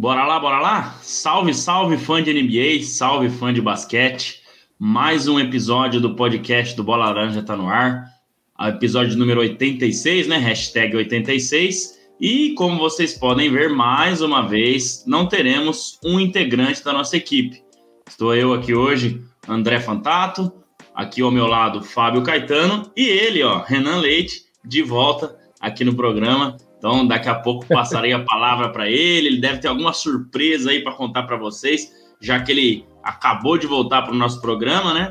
[0.00, 0.98] Bora lá, bora lá?
[1.02, 4.40] Salve, salve fã de NBA, salve fã de basquete.
[4.78, 8.06] Mais um episódio do podcast do Bola Laranja tá no ar.
[8.58, 10.38] Episódio número 86, né?
[10.38, 12.00] Hashtag 86.
[12.18, 17.62] E como vocês podem ver, mais uma vez, não teremos um integrante da nossa equipe.
[18.08, 20.50] Estou eu aqui hoje, André Fantato,
[20.94, 25.94] aqui ao meu lado, Fábio Caetano, e ele, ó, Renan Leite, de volta aqui no
[25.94, 26.56] programa.
[26.80, 29.26] Então, daqui a pouco passarei a palavra para ele.
[29.26, 33.66] Ele deve ter alguma surpresa aí para contar para vocês, já que ele acabou de
[33.66, 35.10] voltar para o nosso programa, né?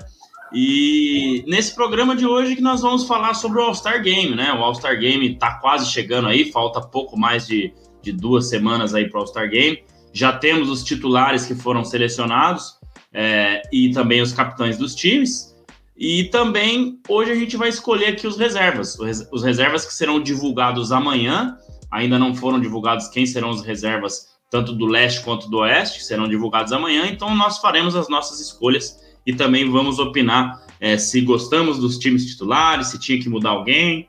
[0.52, 4.52] E nesse programa de hoje que nós vamos falar sobre o All-Star Game, né?
[4.52, 9.08] O All-Star Game está quase chegando aí, falta pouco mais de, de duas semanas aí
[9.08, 9.84] para o All-Star Game.
[10.12, 12.80] Já temos os titulares que foram selecionados
[13.13, 15.55] é, e também os capitães dos times.
[15.99, 18.98] E também hoje a gente vai escolher aqui os reservas.
[19.32, 21.58] Os reservas que serão divulgados amanhã.
[21.91, 26.27] Ainda não foram divulgados quem serão os reservas, tanto do leste quanto do oeste, serão
[26.27, 27.07] divulgados amanhã.
[27.07, 32.26] Então nós faremos as nossas escolhas e também vamos opinar é, se gostamos dos times
[32.26, 34.07] titulares, se tinha que mudar alguém.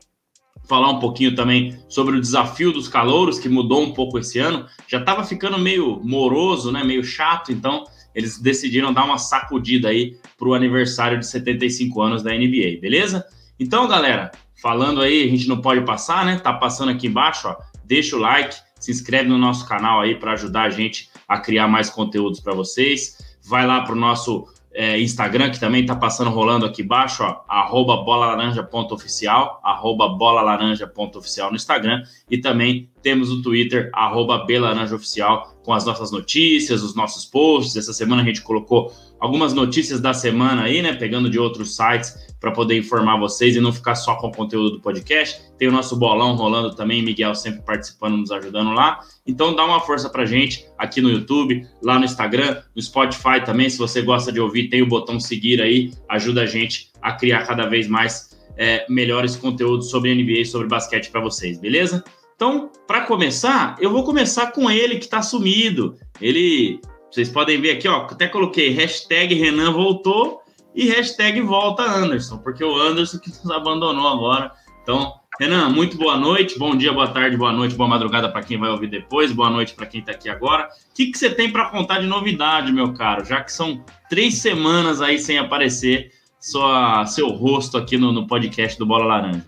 [0.67, 4.65] Falar um pouquinho também sobre o desafio dos calouros, que mudou um pouco esse ano.
[4.87, 6.83] Já estava ficando meio moroso, né?
[6.83, 7.83] meio chato, então
[8.15, 13.25] eles decidiram dar uma sacudida aí para o aniversário de 75 anos da NBA, beleza?
[13.59, 16.39] Então, galera, falando aí, a gente não pode passar, né?
[16.39, 17.55] Tá passando aqui embaixo, ó.
[17.91, 21.67] Deixa o like, se inscreve no nosso canal aí para ajudar a gente a criar
[21.67, 23.17] mais conteúdos para vocês.
[23.43, 27.97] Vai lá para o nosso é, Instagram, que também tá passando rolando aqui embaixo, arroba
[27.97, 36.11] bolalaranja.oficial, arroba bolalaranja.oficial no Instagram, e também temos o Twitter, arroba belaranjaoficial, com as nossas
[36.11, 37.75] notícias, os nossos posts.
[37.75, 42.15] Essa semana a gente colocou algumas notícias da semana aí, né, pegando de outros sites
[42.39, 45.39] para poder informar vocês e não ficar só com o conteúdo do podcast.
[45.59, 48.99] Tem o nosso bolão rolando também, Miguel sempre participando, nos ajudando lá.
[49.27, 53.69] Então dá uma força pra gente aqui no YouTube, lá no Instagram, no Spotify também,
[53.69, 57.45] se você gosta de ouvir, tem o botão seguir aí, ajuda a gente a criar
[57.45, 62.03] cada vez mais é, melhores conteúdos sobre NBA e sobre basquete para vocês, beleza?
[62.41, 65.95] Então, para começar, eu vou começar com ele que está sumido.
[66.19, 66.81] Ele,
[67.11, 70.41] vocês podem ver aqui, ó, até coloquei hashtag Renan voltou
[70.73, 74.51] e hashtag volta Anderson, porque o Anderson que nos abandonou agora.
[74.81, 78.57] Então, Renan, muito boa noite, bom dia, boa tarde, boa noite, boa madrugada para quem
[78.57, 80.67] vai ouvir depois, boa noite para quem está aqui agora.
[80.89, 83.23] O que, que você tem para contar de novidade, meu caro?
[83.23, 88.79] Já que são três semanas aí sem aparecer sua, seu rosto aqui no, no podcast
[88.79, 89.45] do Bola Laranja.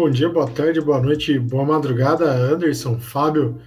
[0.00, 3.60] Bom dia, boa tarde, boa noite, boa madrugada, Anderson, Fábio,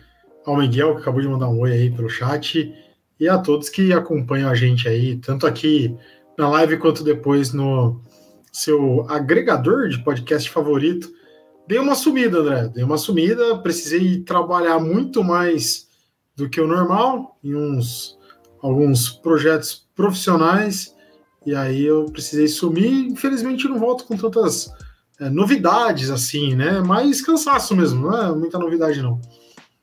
[0.45, 2.73] ao Miguel, que acabou de mandar um oi aí pelo chat,
[3.19, 5.93] e a todos que acompanham a gente aí, tanto aqui
[6.37, 8.01] na live quanto depois no
[8.49, 11.11] seu agregador de podcast favorito.
[11.67, 12.69] Dei uma sumida, André.
[12.69, 13.57] Dei uma sumida.
[13.57, 15.89] Precisei trabalhar muito mais
[16.33, 18.17] do que o normal em uns
[18.61, 20.95] alguns projetos profissionais.
[21.45, 23.07] E aí eu precisei sumir.
[23.07, 24.71] Infelizmente não volto com tantas
[25.21, 26.81] é, novidades assim, né?
[26.81, 29.13] Mas cansaço mesmo, não é muita novidade não.
[29.13, 29.21] O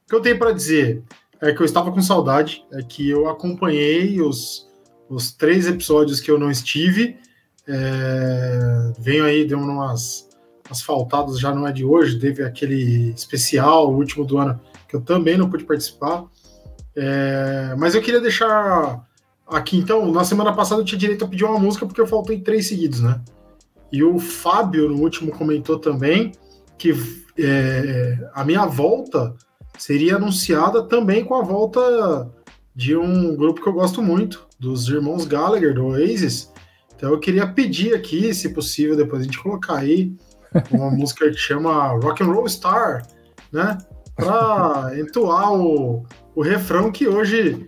[0.08, 1.02] que eu tenho para dizer
[1.40, 4.68] é que eu estava com saudade, é que eu acompanhei os
[5.08, 7.16] os três episódios que eu não estive.
[7.66, 10.28] É, venho aí, deu umas,
[10.66, 14.94] umas faltadas, já não é de hoje, teve aquele especial, o último do ano, que
[14.94, 16.24] eu também não pude participar.
[16.94, 19.06] É, mas eu queria deixar
[19.46, 22.40] aqui, então, na semana passada eu tinha direito a pedir uma música porque eu faltei
[22.40, 23.20] três seguidos, né?
[23.92, 26.32] E o Fábio, no último, comentou também
[26.76, 26.92] que
[27.38, 29.34] é, a minha volta
[29.78, 32.30] seria anunciada também com a volta
[32.74, 36.52] de um grupo que eu gosto muito, dos irmãos Gallagher, do Oasis.
[36.94, 40.12] Então eu queria pedir aqui, se possível, depois a gente colocar aí
[40.70, 43.06] uma música que chama Rock and Roll Star,
[43.52, 43.78] né?
[44.14, 46.04] Para entoar o,
[46.34, 47.67] o refrão que hoje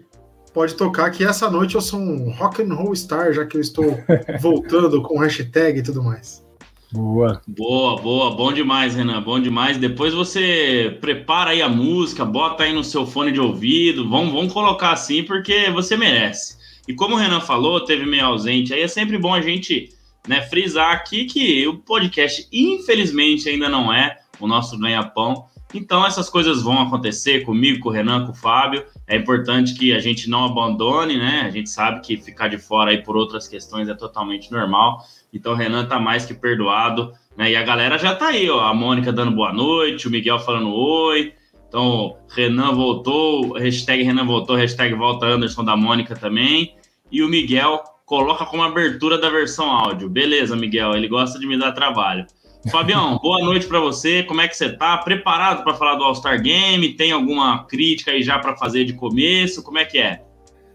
[0.52, 3.60] pode tocar que essa noite eu sou um rock and roll star, já que eu
[3.60, 3.98] estou
[4.40, 6.44] voltando com hashtag e tudo mais.
[6.92, 7.40] Boa.
[7.46, 9.78] Boa, boa, bom demais, Renan, bom demais.
[9.78, 14.52] Depois você prepara aí a música, bota aí no seu fone de ouvido, vamos, vamos
[14.52, 16.58] colocar assim porque você merece.
[16.88, 19.90] E como o Renan falou, teve meio ausente, aí é sempre bom a gente
[20.26, 25.46] né, frisar aqui que o podcast, infelizmente, ainda não é o nosso ganha-pão.
[25.72, 28.84] Então, essas coisas vão acontecer comigo, com o Renan, com o Fábio.
[29.06, 31.42] É importante que a gente não abandone, né?
[31.46, 35.04] A gente sabe que ficar de fora aí por outras questões é totalmente normal.
[35.32, 37.52] Então o Renan tá mais que perdoado, né?
[37.52, 38.60] E a galera já tá aí, ó.
[38.60, 41.34] A Mônica dando boa noite, o Miguel falando oi.
[41.68, 46.74] Então, Renan voltou, hashtag Renan voltou, hashtag volta Anderson da Mônica também.
[47.12, 50.08] E o Miguel coloca como abertura da versão áudio.
[50.08, 52.26] Beleza, Miguel, ele gosta de me dar trabalho.
[52.68, 54.22] Fabião, boa noite para você.
[54.22, 54.98] Como é que você está?
[54.98, 56.94] Preparado para falar do All-Star Game?
[56.94, 59.62] Tem alguma crítica aí já para fazer de começo?
[59.62, 60.22] Como é que é?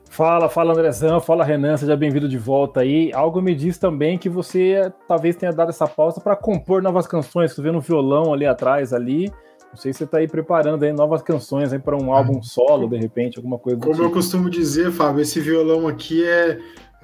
[0.10, 3.12] Fala, fala Andrezão, fala Renan, seja bem-vindo de volta aí.
[3.14, 7.54] Algo me diz também que você talvez tenha dado essa pausa para compor novas canções,
[7.54, 9.32] você vê no violão ali atrás ali.
[9.70, 12.88] Não sei se você está aí preparando aí novas canções aí para um álbum solo,
[12.88, 14.06] de repente, alguma coisa Como tipo.
[14.06, 16.60] eu costumo dizer, Fábio, esse violão aqui é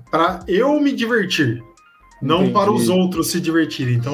[0.10, 1.62] para eu me divertir,
[2.22, 2.54] não Entendi.
[2.54, 3.96] para os outros se divertirem.
[3.96, 4.14] Então,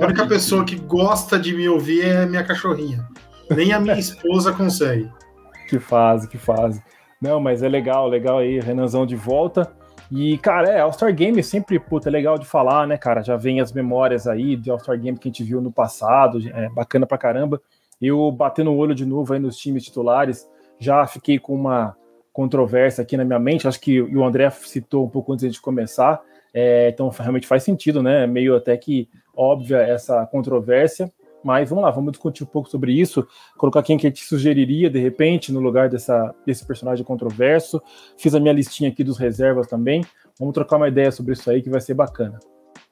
[0.00, 3.06] a única pessoa que gosta de me ouvir é minha cachorrinha.
[3.50, 5.08] Nem a minha esposa consegue.
[5.68, 6.82] Que fase, que fase.
[7.20, 9.72] Não, mas é legal, legal aí, Renanzão de volta.
[10.10, 13.22] E, cara, é, All-Star Game sempre, puta, é legal de falar, né, cara?
[13.22, 16.68] Já vem as memórias aí de All-Star Game que a gente viu no passado, é
[16.68, 17.60] bacana pra caramba.
[18.00, 20.48] Eu batendo o olho de novo aí nos times titulares,
[20.78, 21.96] já fiquei com uma
[22.32, 26.20] controvérsia aqui na minha mente, acho que o André citou um pouco antes de começar,
[26.58, 28.26] é, então realmente faz sentido, né?
[28.26, 31.12] Meio até que óbvia essa controvérsia.
[31.44, 33.24] Mas vamos lá, vamos discutir um pouco sobre isso,
[33.56, 37.80] colocar quem que a gente sugeriria, de repente, no lugar dessa, desse personagem controverso.
[38.18, 40.02] Fiz a minha listinha aqui dos reservas também.
[40.40, 42.40] Vamos trocar uma ideia sobre isso aí, que vai ser bacana.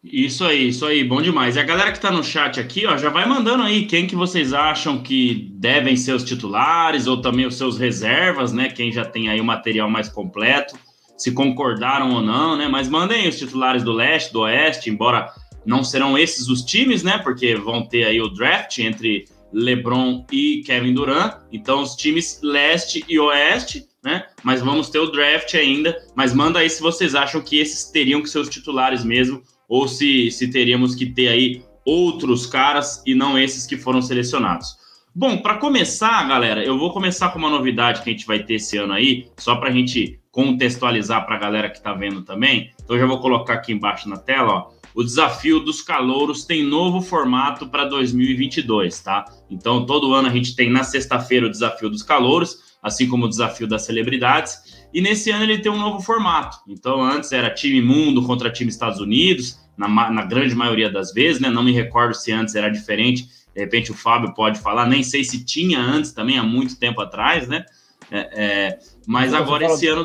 [0.04, 1.56] Isso aí, isso aí, bom demais.
[1.56, 4.14] E a galera que está no chat aqui, ó, já vai mandando aí quem que
[4.14, 8.68] vocês acham que devem ser os titulares ou também os seus reservas, né?
[8.68, 10.76] Quem já tem aí o material mais completo,
[11.16, 12.68] se concordaram ou não, né?
[12.68, 15.32] Mas mandem os titulares do leste, do oeste, embora
[15.64, 17.18] não serão esses os times, né?
[17.18, 21.38] Porque vão ter aí o draft entre LeBron e Kevin Durant.
[21.52, 24.26] Então, os times leste e oeste, né?
[24.42, 25.96] Mas vamos ter o draft ainda.
[26.14, 29.88] Mas manda aí se vocês acham que esses teriam que ser os titulares mesmo, ou
[29.88, 34.76] se, se teríamos que ter aí outros caras e não esses que foram selecionados.
[35.14, 38.54] Bom, para começar, galera, eu vou começar com uma novidade que a gente vai ter
[38.54, 42.72] esse ano aí, só para a gente contextualizar para a galera que está vendo também.
[42.82, 46.62] Então, eu já vou colocar aqui embaixo na tela, ó o desafio dos calouros tem
[46.62, 49.24] novo formato para 2022, tá?
[49.50, 53.28] Então, todo ano a gente tem na sexta-feira o desafio dos calouros, assim como o
[53.28, 56.58] desafio das celebridades, e nesse ano ele tem um novo formato.
[56.68, 61.40] Então, antes era time mundo contra time Estados Unidos, na, na grande maioria das vezes,
[61.42, 61.50] né?
[61.50, 65.24] Não me recordo se antes era diferente, de repente o Fábio pode falar, nem sei
[65.24, 67.64] se tinha antes também, há muito tempo atrás, né?
[68.12, 68.78] É, é,
[69.08, 70.04] mas agora esse ano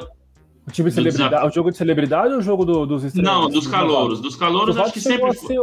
[0.69, 3.33] o time de celebridade, o jogo de celebridade ou o jogo do, dos estreantes?
[3.33, 4.21] Não, dos calouros.
[4.21, 5.55] Dos calouros acho que sempre foi.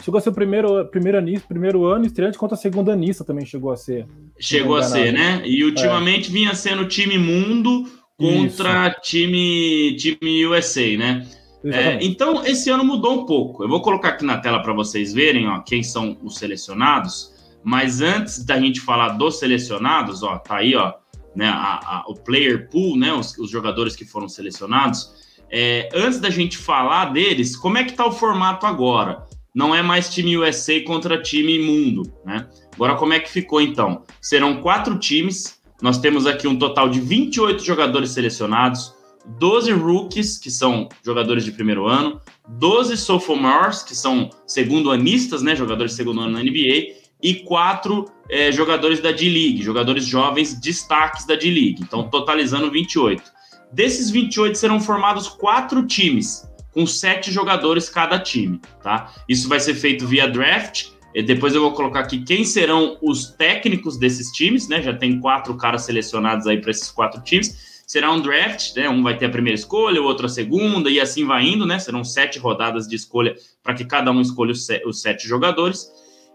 [0.00, 3.44] chegou a ser o primeiro, primeiro, anista, primeiro ano estreante contra a segunda anista também
[3.44, 4.06] chegou a ser.
[4.38, 5.42] Chegou a ser, né?
[5.44, 6.32] E ultimamente é.
[6.32, 7.84] vinha sendo time mundo
[8.16, 11.26] contra time, time USA, né?
[11.64, 13.64] É, então, esse ano mudou um pouco.
[13.64, 17.32] Eu vou colocar aqui na tela para vocês verem ó, quem são os selecionados.
[17.64, 20.92] Mas antes da gente falar dos selecionados, ó, tá aí, ó
[21.34, 25.12] né, a, a, o player pool, né, os, os, jogadores que foram selecionados.
[25.50, 29.26] É, antes da gente falar deles, como é que está o formato agora?
[29.54, 32.48] Não é mais time USA contra time mundo, né?
[32.74, 34.02] Agora, como é que ficou então?
[34.20, 38.92] Serão quatro times, nós temos aqui um total de 28 jogadores selecionados,
[39.38, 45.56] 12 rookies, que são jogadores de primeiro ano, 12 sophomores, que são segundo anistas, né,
[45.56, 51.24] jogadores de segundo ano na NBA, e quatro é, jogadores da D-League, jogadores jovens destaques
[51.24, 53.22] da D-League, então totalizando 28.
[53.72, 59.10] Desses 28 serão formados quatro times, com sete jogadores cada time, tá?
[59.26, 60.88] Isso vai ser feito via draft.
[61.14, 64.82] E depois eu vou colocar aqui quem serão os técnicos desses times, né?
[64.82, 67.82] Já tem quatro caras selecionados aí para esses quatro times.
[67.86, 68.88] Será um draft, né?
[68.88, 71.78] Um vai ter a primeira escolha, o outro a segunda, e assim vai indo, né?
[71.78, 75.88] Serão sete rodadas de escolha para que cada um escolha os sete jogadores.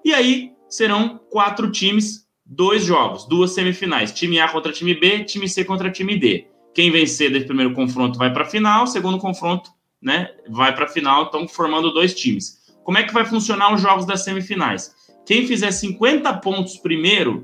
[0.04, 4.12] E aí serão quatro times, dois jogos, duas semifinais.
[4.12, 6.48] Time A contra time B, time C contra time D.
[6.74, 9.72] Quem vencer desse primeiro confronto vai para a final, segundo confronto,
[10.02, 12.60] né, vai para a final, estão formando dois times.
[12.84, 14.94] Como é que vai funcionar os jogos das semifinais?
[15.26, 17.44] Quem fizer 50 pontos primeiro,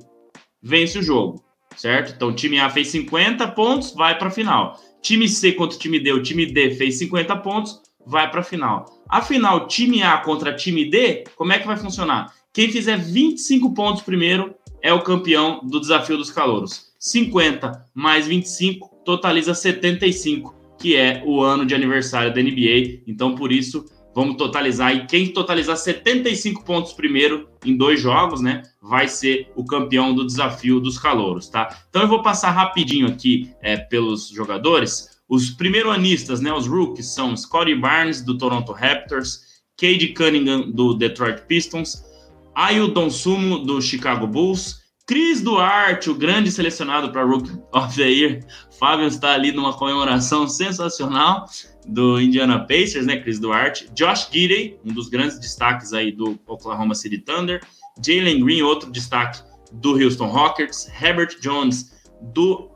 [0.62, 1.44] vence o jogo,
[1.76, 2.14] certo?
[2.16, 4.80] Então, time A fez 50 pontos, vai para a final.
[5.02, 8.86] Time C contra time D, o time D fez 50 pontos, vai para a final.
[9.08, 12.34] A final, time A contra time D, como é que vai funcionar?
[12.56, 16.86] Quem fizer 25 pontos primeiro é o campeão do desafio dos calouros.
[16.98, 23.02] 50 mais 25 totaliza 75, que é o ano de aniversário da NBA.
[23.06, 23.84] Então, por isso,
[24.16, 24.96] vamos totalizar.
[24.96, 30.26] E quem totalizar 75 pontos primeiro em dois jogos, né, vai ser o campeão do
[30.26, 31.84] desafio dos calouros, tá?
[31.90, 35.20] Então, eu vou passar rapidinho aqui é, pelos jogadores.
[35.28, 39.42] Os primeiro anistas, né, os rookies, são Scottie Barnes, do Toronto Raptors,
[39.78, 42.15] Cade Cunningham, do Detroit Pistons,
[42.56, 48.40] Aildon Sumo, do Chicago Bulls, Cris Duarte, o grande selecionado para Rookie of the Year.
[48.80, 51.46] Fábio está ali numa comemoração sensacional.
[51.88, 56.96] do Indiana Pacers, né, Chris Duarte, Josh Gidey, um dos grandes destaques aí do Oklahoma
[56.96, 57.62] City Thunder,
[58.04, 61.94] Jalen Green, outro destaque do Houston Rockets, Herbert Jones
[62.34, 62.72] do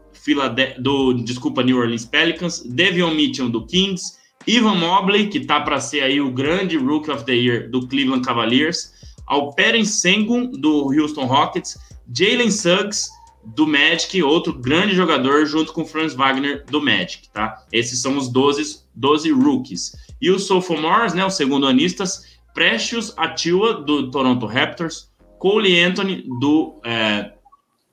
[0.80, 6.02] do desculpa New Orleans Pelicans, Devion Mitchell do Kings, Ivan Mobley, que tá para ser
[6.02, 8.94] aí o grande Rookie of the Year do Cleveland Cavaliers,
[9.30, 11.78] Alperen Sengun do Houston Rockets,
[12.12, 13.10] Jalen Suggs
[13.46, 17.64] do Magic, outro grande jogador, junto com Franz Wagner do Magic, tá?
[17.72, 19.96] Esses são os 12, 12 rookies.
[20.22, 26.80] E os sophomores, né, os segundo anistas, Precious Atua do Toronto Raptors, Cole Anthony do
[26.84, 27.32] é,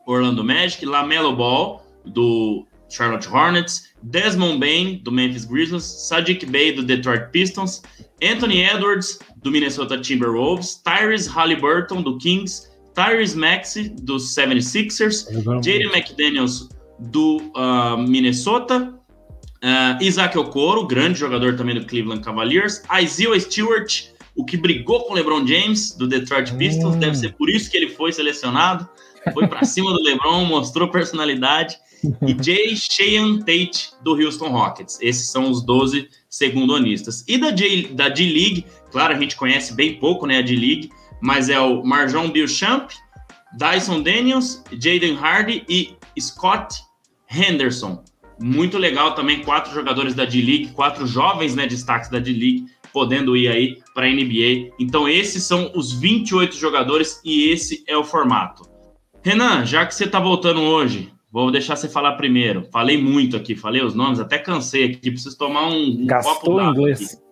[0.06, 6.82] Orlando Magic, Lamelo Ball do Charlotte Hornets, Desmond Bain do Memphis Grizzlies, Sadiq Bey do
[6.82, 7.82] Detroit Pistons,
[8.22, 15.26] Anthony Edwards do Minnesota Timberwolves, Tyrese Halliburton do Kings, Tyrese Maxey dos 76ers,
[15.62, 18.94] Jaden McDaniels do uh, Minnesota,
[19.62, 25.12] uh, Isaac Okoro, grande jogador também do Cleveland Cavaliers, Isaiah Stewart, o que brigou com
[25.12, 26.98] o LeBron James do Detroit Pistons, hum.
[26.98, 28.88] deve ser por isso que ele foi selecionado,
[29.34, 34.98] foi para cima do LeBron, mostrou personalidade e Jay Cheyenne Tate, do Houston Rockets.
[35.00, 37.24] Esses são os 12 segundonistas.
[37.26, 41.84] E da D-League, claro, a gente conhece bem pouco né, a D-League, mas é o
[41.84, 42.90] Marjon Beauchamp,
[43.56, 46.82] Dyson Daniels, Jaden Hardy e Scott
[47.30, 48.04] Henderson.
[48.38, 53.48] Muito legal também, quatro jogadores da D-League, quatro jovens né, destaques da D-League, podendo ir
[53.48, 54.72] aí para a NBA.
[54.78, 58.68] Então, esses são os 28 jogadores e esse é o formato.
[59.22, 62.66] Renan, já que você está voltando hoje, Vou deixar você falar primeiro.
[62.72, 65.10] Falei muito aqui, falei os nomes, até cansei aqui.
[65.10, 67.12] Preciso tomar um, um Gastou copo o inglês.
[67.12, 67.22] Aqui.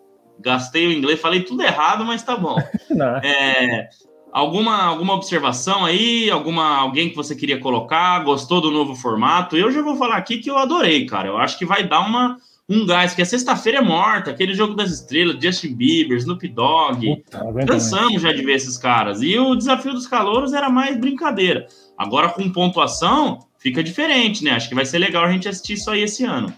[0.41, 2.59] Gastei o inglês, falei tudo errado, mas tá bom.
[3.25, 3.89] é,
[4.31, 6.31] alguma, alguma observação aí?
[6.31, 8.23] Alguma alguém que você queria colocar?
[8.25, 9.57] Gostou do novo formato?
[9.57, 11.29] Eu já vou falar aqui que eu adorei, cara.
[11.29, 12.37] Eu acho que vai dar uma
[12.69, 17.23] um gás, porque a sexta-feira é morta, aquele jogo das estrelas, Justin Bieber, Snoop Dogg.
[17.25, 19.23] Puta, Cansamos já de ver esses caras.
[19.23, 21.67] E o desafio dos calouros era mais brincadeira.
[21.97, 24.51] Agora, com pontuação, fica diferente, né?
[24.51, 26.53] Acho que vai ser legal a gente assistir isso aí esse ano.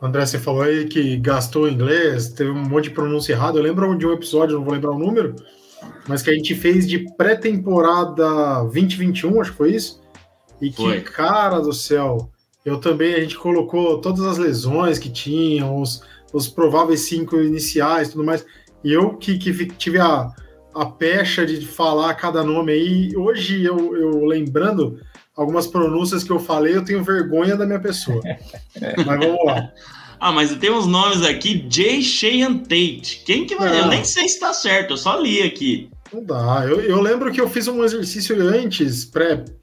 [0.00, 3.58] André, você falou aí que gastou inglês, teve um monte de pronúncia errada.
[3.58, 5.36] Eu lembro de um episódio, não vou lembrar o número,
[6.08, 10.00] mas que a gente fez de pré-temporada 2021, acho que foi isso.
[10.58, 12.30] E que, cara do céu,
[12.64, 18.08] eu também, a gente colocou todas as lesões que tinham, os, os prováveis cinco iniciais
[18.08, 18.46] tudo mais.
[18.82, 20.30] E eu que, que tive a,
[20.74, 24.98] a pecha de falar cada nome aí, hoje eu, eu lembrando,
[25.40, 28.20] algumas pronúncias que eu falei, eu tenho vergonha da minha pessoa.
[29.06, 29.72] mas vamos lá.
[30.20, 33.22] Ah, mas tem uns nomes aqui, Jay Cheyenne Tate.
[33.24, 33.80] Quem que vai?
[33.80, 35.90] Eu nem sei se tá certo, eu só li aqui.
[36.12, 36.66] Não dá.
[36.68, 39.06] Eu, eu lembro que eu fiz um exercício antes,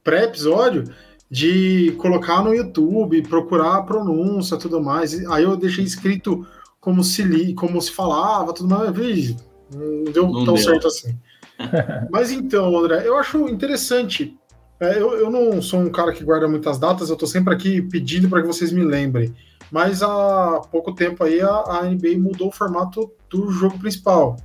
[0.03, 0.96] pré-episódio, pré
[1.29, 5.13] de colocar no YouTube, procurar a pronúncia tudo mais.
[5.27, 6.48] Aí eu deixei escrito
[6.79, 9.36] como se li, como se falava, tudo mais.
[9.72, 10.63] não deu não tão deu.
[10.63, 11.15] certo assim.
[12.10, 14.37] Mas então, André, eu acho interessante
[14.79, 17.81] é, eu, eu não sou um cara que guarda muitas datas, eu tô sempre aqui
[17.81, 19.34] pedindo para que vocês me lembrem.
[19.72, 24.38] Mas há pouco tempo aí a, a NBA mudou o formato do jogo principal.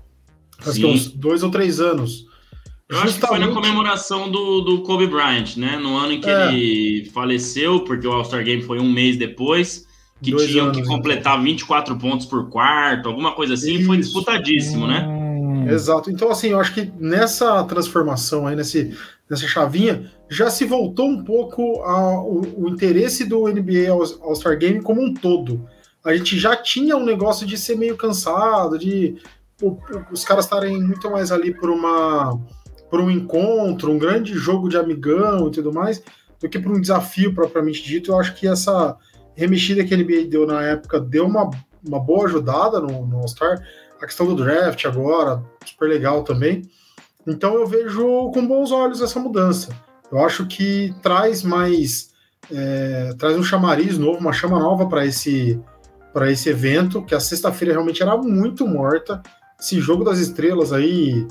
[0.59, 2.27] Acho que uns dois ou três anos.
[2.89, 3.09] Eu Justamente...
[3.09, 5.77] acho que foi na comemoração do, do Kobe Bryant, né?
[5.77, 6.53] No ano em que é.
[6.53, 9.87] ele faleceu, porque o All-Star Game foi um mês depois,
[10.21, 11.45] que Dois tinham anos, que completar então.
[11.45, 13.87] 24 pontos por quarto, alguma coisa assim, Isso.
[13.87, 15.07] foi disputadíssimo, né?
[15.07, 15.65] hum.
[15.65, 15.73] né?
[15.73, 16.11] Exato.
[16.11, 18.97] Então, assim, eu acho que nessa transformação aí, nesse,
[19.33, 25.01] nessa chavinha, já se voltou um pouco ao, o interesse do NBA All-Star Game como
[25.01, 25.67] um todo.
[26.05, 29.17] A gente já tinha um negócio de ser meio cansado, de
[29.63, 29.79] o,
[30.11, 32.39] os caras estarem muito mais ali por uma
[32.91, 36.03] por um encontro, um grande jogo de amigão e tudo mais,
[36.39, 38.13] do que por um desafio propriamente dito.
[38.13, 38.95] Eu acho que essa
[39.35, 41.49] remexida que a NBA deu na época deu uma,
[41.83, 43.67] uma boa ajudada no, no All-Star.
[43.99, 46.69] A questão do draft agora, super legal também.
[47.27, 49.75] Então eu vejo com bons olhos essa mudança.
[50.11, 52.11] Eu acho que traz mais,
[52.51, 55.61] é, traz um chamariz novo, uma chama nova para esse
[56.13, 59.23] para esse evento, que a sexta-feira realmente era muito morta.
[59.59, 61.27] Esse jogo das estrelas aí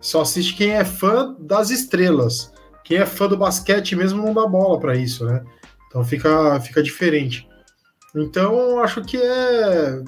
[0.00, 2.50] só assiste quem é fã das estrelas.
[2.82, 5.44] Quem é fã do basquete mesmo não dá bola para isso, né?
[5.86, 7.46] Então fica, fica diferente.
[8.14, 10.02] Então acho que é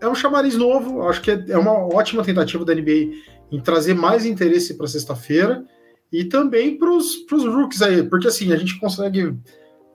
[0.00, 1.02] é um chamariz novo.
[1.08, 3.12] Acho que é, é uma ótima tentativa da NBA
[3.50, 5.64] em trazer mais interesse para sexta-feira
[6.12, 9.36] e também para os rookies aí, porque assim, a gente consegue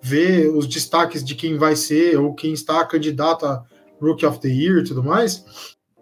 [0.01, 3.63] ver os destaques de quem vai ser ou quem está candidato a
[4.01, 5.45] Rookie of the Year e tudo mais,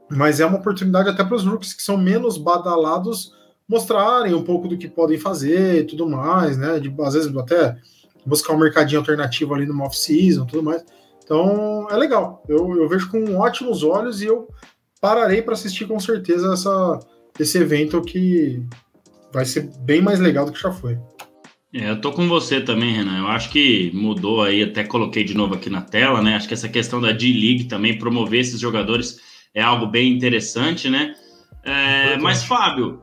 [0.10, 3.34] mas é uma oportunidade até para os rookies que são menos badalados
[3.68, 6.80] mostrarem um pouco do que podem fazer e tudo mais, né?
[6.80, 7.78] De, às vezes até
[8.26, 10.84] buscar um mercadinho alternativo ali no off-season tudo mais.
[10.84, 10.92] Então
[11.24, 12.44] Então é legal.
[12.50, 14.50] Eu, eu vejo com ótimos olhos e eu
[15.00, 17.00] pararei para assistir com certeza essa,
[17.40, 18.62] esse evento que
[19.34, 20.98] vai ser bem mais legal do que já foi.
[21.74, 23.20] É, eu tô com você também, Renan.
[23.20, 26.36] Eu acho que mudou aí, até coloquei de novo aqui na tela, né?
[26.36, 29.20] Acho que essa questão da D-League também promover esses jogadores
[29.54, 31.16] é algo bem interessante, né?
[31.64, 33.00] É, mas, Fábio,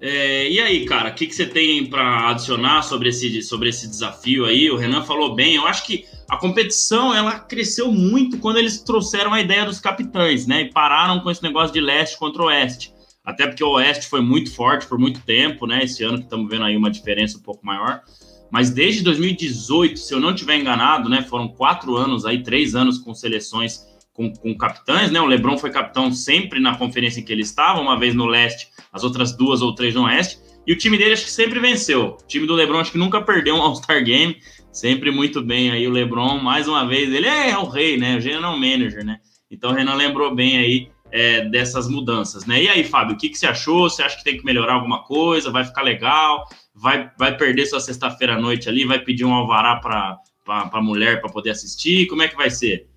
[0.00, 3.88] é, e aí, cara, o que, que você tem para adicionar sobre esse, sobre esse
[3.88, 4.70] desafio aí?
[4.70, 9.32] O Renan falou bem, eu acho que a competição ela cresceu muito quando eles trouxeram
[9.32, 10.62] a ideia dos capitães, né?
[10.62, 12.93] E pararam com esse negócio de leste contra oeste.
[13.24, 15.82] Até porque o Oeste foi muito forte por muito tempo, né?
[15.82, 18.02] Esse ano que estamos vendo aí uma diferença um pouco maior.
[18.50, 21.22] Mas desde 2018, se eu não estiver enganado, né?
[21.22, 25.20] Foram quatro anos aí, três anos com seleções com, com capitães, né?
[25.20, 28.68] O Lebron foi capitão sempre na conferência em que ele estava, uma vez no leste,
[28.92, 30.38] as outras duas ou três no oeste.
[30.66, 32.16] E o time dele acho que sempre venceu.
[32.20, 34.36] O time do Lebron acho que nunca perdeu um All-Star Game.
[34.72, 38.16] Sempre muito bem aí o Lebron, mais uma vez, ele é o rei, né?
[38.16, 39.18] O general manager, né?
[39.50, 42.64] Então o Renan lembrou bem aí é, dessas mudanças, né?
[42.64, 43.88] E aí, Fábio, o que, que você achou?
[43.88, 45.48] Você acha que tem que melhorar alguma coisa?
[45.48, 46.44] Vai ficar legal?
[46.74, 48.84] Vai, vai perder sua sexta-feira à noite ali?
[48.84, 52.08] Vai pedir um alvará para a mulher para poder assistir?
[52.08, 52.88] Como é que vai ser?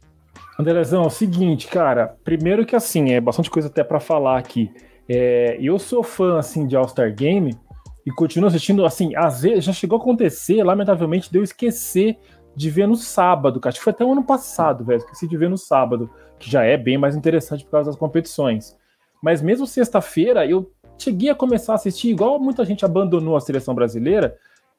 [0.58, 2.18] Andrezão, é o seguinte, cara.
[2.24, 4.72] Primeiro que assim, é bastante coisa até para falar aqui.
[5.08, 7.56] É, eu sou fã assim de All-Star Game
[8.04, 12.18] e continuo assistindo, assim, às vezes já chegou a acontecer, lamentavelmente, de eu esquecer
[12.58, 13.72] de ver no sábado, cara.
[13.72, 14.98] Acho que foi até o ano passado, velho.
[14.98, 16.10] Esqueci de ver no sábado,
[16.40, 18.76] que já é bem mais interessante por causa das competições.
[19.22, 23.76] Mas mesmo sexta-feira, eu cheguei a começar a assistir, igual muita gente abandonou a seleção
[23.76, 24.36] brasileira,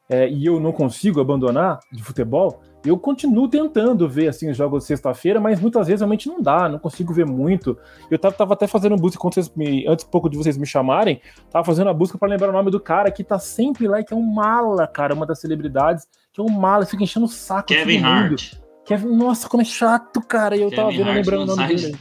[0.08, 4.82] é, e eu não consigo abandonar de futebol, eu continuo tentando ver assim os jogos
[4.82, 7.78] de sexta-feira, mas muitas vezes realmente não dá, não consigo ver muito.
[8.10, 9.20] Eu tava, tava até fazendo busca
[9.54, 11.20] me, antes pouco de vocês me chamarem,
[11.50, 14.14] tava fazendo a busca para lembrar o nome do cara que tá sempre lá, que
[14.14, 16.06] é um mala, cara, uma das celebridades,
[16.38, 17.68] que é um mala, fica enchendo o saco.
[17.68, 18.54] Kevin Hart.
[18.84, 20.56] Kevin, nossa, como é chato, cara.
[20.56, 21.96] E eu Kevin tava vendo, Hart lembrando o nome dele.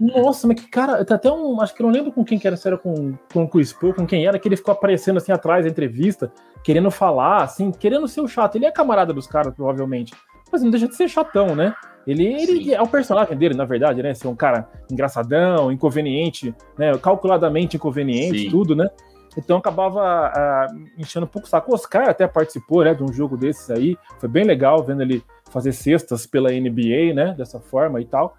[0.00, 1.60] nossa, mas que cara, tá até um.
[1.60, 3.72] Acho que eu não lembro com quem que era, se era com, com o Chris
[3.72, 6.32] Paul, com quem era, que ele ficou aparecendo assim atrás da entrevista,
[6.64, 8.56] querendo falar, assim, querendo ser o chato.
[8.56, 10.14] Ele é camarada dos caras, provavelmente.
[10.50, 11.74] Mas não deixa de ser chatão, né?
[12.06, 14.14] Ele, ele é o personagem dele, na verdade, né?
[14.14, 16.96] Ser um cara engraçadão, inconveniente, né?
[16.98, 18.50] Calculadamente inconveniente, Sim.
[18.50, 18.88] tudo, né?
[19.36, 21.70] Então acabava uh, enchendo um pouco o saco.
[21.70, 23.96] O Oscar até participou né, de um jogo desses aí.
[24.18, 27.34] Foi bem legal vendo ele fazer cestas pela NBA, né?
[27.36, 28.36] Dessa forma e tal.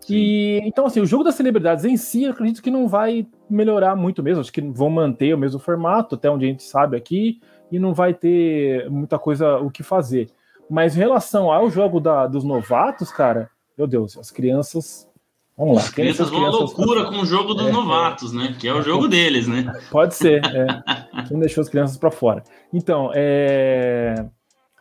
[0.00, 0.14] Sim.
[0.14, 3.94] E então, assim, o jogo das celebridades em si, eu acredito que não vai melhorar
[3.94, 4.40] muito mesmo.
[4.40, 7.92] Acho que vão manter o mesmo formato, até onde a gente sabe aqui, e não
[7.92, 10.28] vai ter muita coisa o que fazer.
[10.68, 15.09] Mas em relação ao jogo da, dos novatos, cara, meu Deus, as crianças.
[15.56, 15.82] Vamos lá.
[15.82, 18.56] As crianças vão à loucura com o jogo dos é, novatos, né?
[18.58, 19.72] Que é o jogo deles, né?
[19.90, 20.42] Pode ser.
[20.44, 21.24] É.
[21.28, 22.42] Quem deixou as crianças para fora?
[22.72, 24.14] Então, é.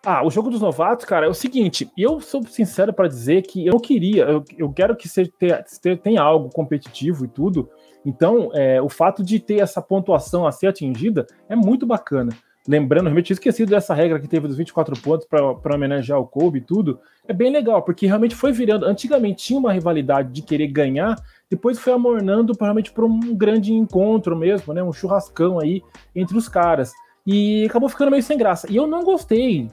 [0.05, 3.67] Ah, o jogo dos novatos, cara, é o seguinte, eu sou sincero para dizer que
[3.67, 5.61] eu não queria, eu, eu quero que seja, tenha,
[5.97, 7.69] tenha algo competitivo e tudo,
[8.05, 12.31] então é, o fato de ter essa pontuação a ser atingida é muito bacana.
[12.69, 16.59] Lembrando, realmente tinha esquecido dessa regra que teve dos 24 pontos para homenagear o Kobe
[16.59, 20.67] e tudo, é bem legal, porque realmente foi virando, antigamente tinha uma rivalidade de querer
[20.67, 21.15] ganhar,
[21.49, 25.81] depois foi amornando realmente para um grande encontro mesmo, né, um churrascão aí
[26.15, 26.93] entre os caras.
[27.25, 28.71] E acabou ficando meio sem graça.
[28.71, 29.67] E eu não gostei,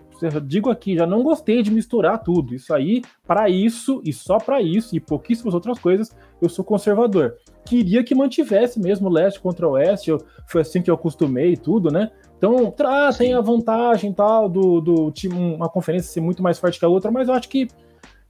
[0.44, 2.54] digo aqui, já não gostei de misturar tudo.
[2.54, 7.34] Isso aí, para isso e só para isso e pouquíssimas outras coisas, eu sou conservador.
[7.64, 11.90] Queria que mantivesse mesmo leste contra oeste, eu, foi assim que eu acostumei e tudo,
[11.90, 12.10] né?
[12.36, 16.78] Então, ah, tem a vantagem tal do, do time, uma conferência ser muito mais forte
[16.78, 17.68] que a outra, mas eu acho que,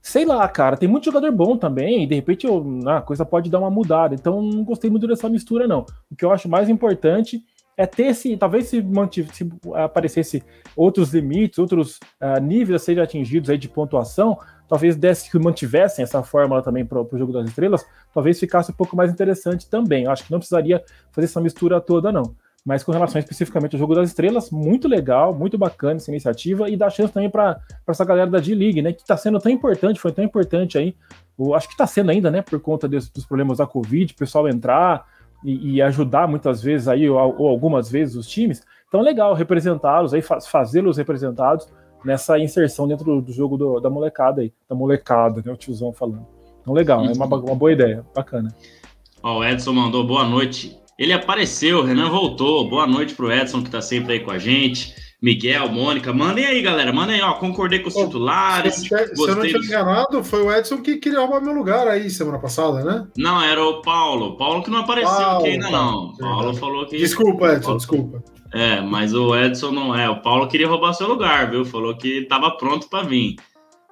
[0.01, 3.49] sei lá, cara, tem muito jogador bom também, e de repente eu, a coisa pode
[3.49, 4.15] dar uma mudada.
[4.15, 5.85] Então, não gostei muito dessa mistura, não.
[6.09, 7.43] O que eu acho mais importante
[7.75, 10.43] é ter esse, talvez se, mantive, se aparecesse
[10.75, 16.01] outros limites, outros uh, níveis a serem atingidos aí de pontuação, talvez desse que mantivessem
[16.01, 20.05] essa fórmula também para o jogo das estrelas, talvez ficasse um pouco mais interessante também.
[20.05, 22.35] Eu acho que não precisaria fazer essa mistura toda, não.
[22.67, 26.75] Mas com relação especificamente ao jogo das estrelas, muito legal, muito bacana essa iniciativa e
[26.75, 28.91] dá chance também para essa galera da D-League, né?
[28.91, 30.93] Que está sendo tão importante, foi tão importante aí.
[31.37, 32.41] O, acho que está sendo ainda, né?
[32.41, 35.05] Por conta desse, dos problemas da Covid, o pessoal entrar,
[35.45, 38.61] e, e ajudar muitas vezes aí, ou, ou, algumas vezes, os times.
[38.89, 41.69] Então, legal representá-los aí, fazê-los representados
[42.03, 45.53] nessa inserção dentro do, do jogo do, da molecada aí, da molecada, né?
[45.53, 46.27] O tiozão falando.
[46.61, 48.53] Então, legal, é uma, uma boa ideia, bacana.
[49.23, 50.77] Ó, o Edson mandou boa noite.
[50.97, 52.67] Ele apareceu, o Renan voltou.
[52.67, 54.95] Boa noite pro Edson, que tá sempre aí com a gente.
[55.21, 56.91] Miguel, Mônica, mandem aí, galera.
[56.91, 57.33] Mandem aí, ó.
[57.33, 58.75] Concordei com os titulares.
[58.75, 61.87] Se, eu, se eu não tinha enganado, foi o Edson que queria roubar meu lugar
[61.87, 63.07] aí semana passada, né?
[63.15, 64.37] Não, era o Paulo.
[64.37, 66.13] Paulo que não apareceu Paulo, aqui ainda, não.
[66.17, 66.59] Paulo verdade.
[66.59, 66.97] falou que.
[66.97, 67.77] Desculpa, Edson, Paulo...
[67.77, 68.23] desculpa.
[68.51, 70.09] É, mas o Edson não é.
[70.09, 71.63] O Paulo queria roubar seu lugar, viu?
[71.63, 73.35] Falou que tava pronto para vir.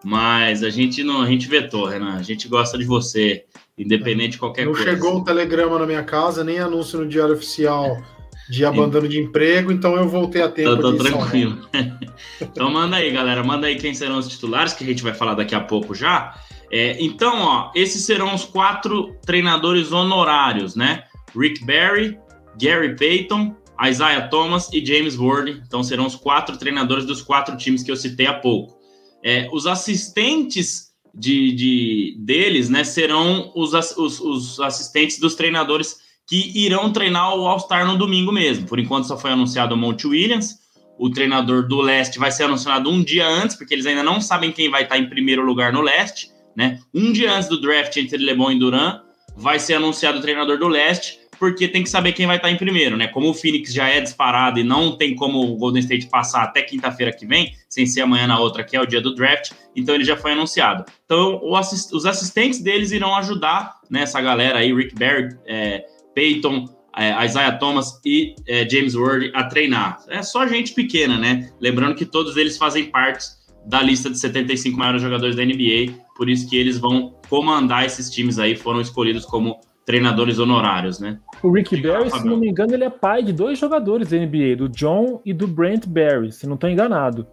[0.03, 2.15] mas a gente não, a gente vetou, Renan.
[2.15, 3.45] A gente gosta de você,
[3.77, 4.85] independente de qualquer não coisa.
[4.85, 8.01] Não chegou o telegrama na minha casa, nem anúncio no diário oficial
[8.49, 10.75] de abandono de emprego, então eu voltei a tempo.
[10.77, 11.67] Tô, tô tranquilo.
[12.39, 15.33] então manda aí, galera, manda aí quem serão os titulares, que a gente vai falar
[15.33, 16.35] daqui a pouco já.
[16.71, 21.03] É, então, ó, esses serão os quatro treinadores honorários, né?
[21.35, 22.17] Rick Barry,
[22.61, 25.61] Gary Payton, Isaiah Thomas e James Ward.
[25.65, 28.77] Então serão os quatro treinadores dos quatro times que eu citei há pouco.
[29.23, 36.51] É, os assistentes de, de, deles, né, serão os, os, os assistentes dos treinadores que
[36.55, 38.67] irão treinar o All-Star no domingo mesmo.
[38.67, 40.59] Por enquanto só foi anunciado o Monte Williams.
[40.97, 44.51] O treinador do leste vai ser anunciado um dia antes, porque eles ainda não sabem
[44.51, 46.31] quem vai estar em primeiro lugar no leste.
[46.55, 46.79] Né?
[46.93, 49.01] Um dia antes do draft entre LeBron e Duran,
[49.35, 52.57] vai ser anunciado o treinador do leste, porque tem que saber quem vai estar em
[52.57, 53.07] primeiro, né?
[53.07, 56.61] Como o Phoenix já é disparado e não tem como o Golden State passar até
[56.61, 59.93] quinta-feira que vem, sem ser amanhã na outra, que é o dia do draft, então
[59.93, 60.85] ele já foi anunciado.
[61.05, 66.65] Então, assist os assistentes deles irão ajudar né, essa galera aí, Rick Barry, é, Peyton,
[66.97, 69.99] é, Isaiah Thomas e é, James Ward a treinar.
[70.07, 71.51] É só gente pequena, né?
[71.59, 73.25] Lembrando que todos eles fazem parte
[73.65, 78.09] da lista de 75 maiores jogadores da NBA, por isso que eles vão comandar esses
[78.09, 81.19] times aí, foram escolhidos como treinadores honorários, né?
[81.43, 84.55] O Rick Barry, se não me engano, ele é pai de dois jogadores da NBA,
[84.57, 87.27] do John e do Brent Barry, se não estou enganado.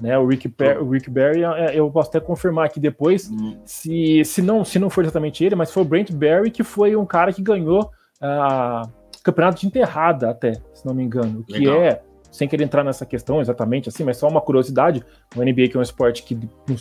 [0.00, 3.56] Né, o, Rick Barry, o Rick Barry, é, eu posso até confirmar aqui depois, hum.
[3.64, 6.96] se, se, não, se não for exatamente ele, mas foi o Brent Barry que foi
[6.96, 7.82] um cara que ganhou
[8.20, 8.90] uh,
[9.22, 11.82] campeonato de enterrada até, se não me engano, que Legal.
[11.82, 15.04] é sem querer entrar nessa questão exatamente assim, mas só uma curiosidade,
[15.36, 16.36] o NBA que é um esporte que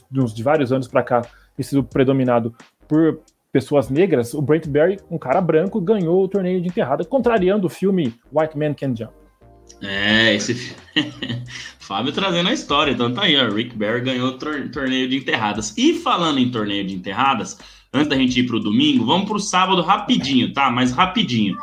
[0.10, 1.22] nos, de vários anos para cá
[1.56, 2.56] tem sido predominado
[2.88, 3.20] por
[3.52, 7.70] pessoas negras, o Brent Barry, um cara branco, ganhou o torneio de enterrada, contrariando o
[7.70, 9.14] filme White Man Can Jump.
[9.82, 10.76] É, esse
[11.80, 15.74] Fábio trazendo a história, então tá aí, ó, Rick Barry ganhou o torneio de enterradas.
[15.78, 17.58] E falando em torneio de enterradas,
[17.94, 20.70] antes da gente ir pro domingo, vamos pro sábado rapidinho, tá?
[20.70, 21.58] Mas rapidinho.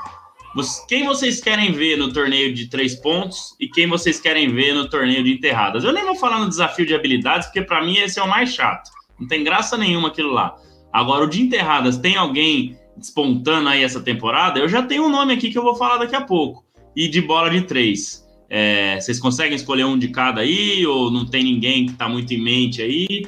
[0.89, 4.89] Quem vocês querem ver no torneio de três pontos e quem vocês querem ver no
[4.89, 5.85] torneio de enterradas?
[5.85, 8.53] Eu nem vou falar no desafio de habilidades, porque para mim esse é o mais
[8.53, 8.91] chato.
[9.21, 10.57] Não tem graça nenhuma aquilo lá.
[10.93, 14.59] Agora, o de enterradas, tem alguém despontando aí essa temporada?
[14.59, 16.65] Eu já tenho um nome aqui que eu vou falar daqui a pouco.
[16.97, 18.27] E de bola de três.
[18.51, 20.85] É, vocês conseguem escolher um de cada aí?
[20.87, 23.27] Ou não tem ninguém que tá muito em mente aí?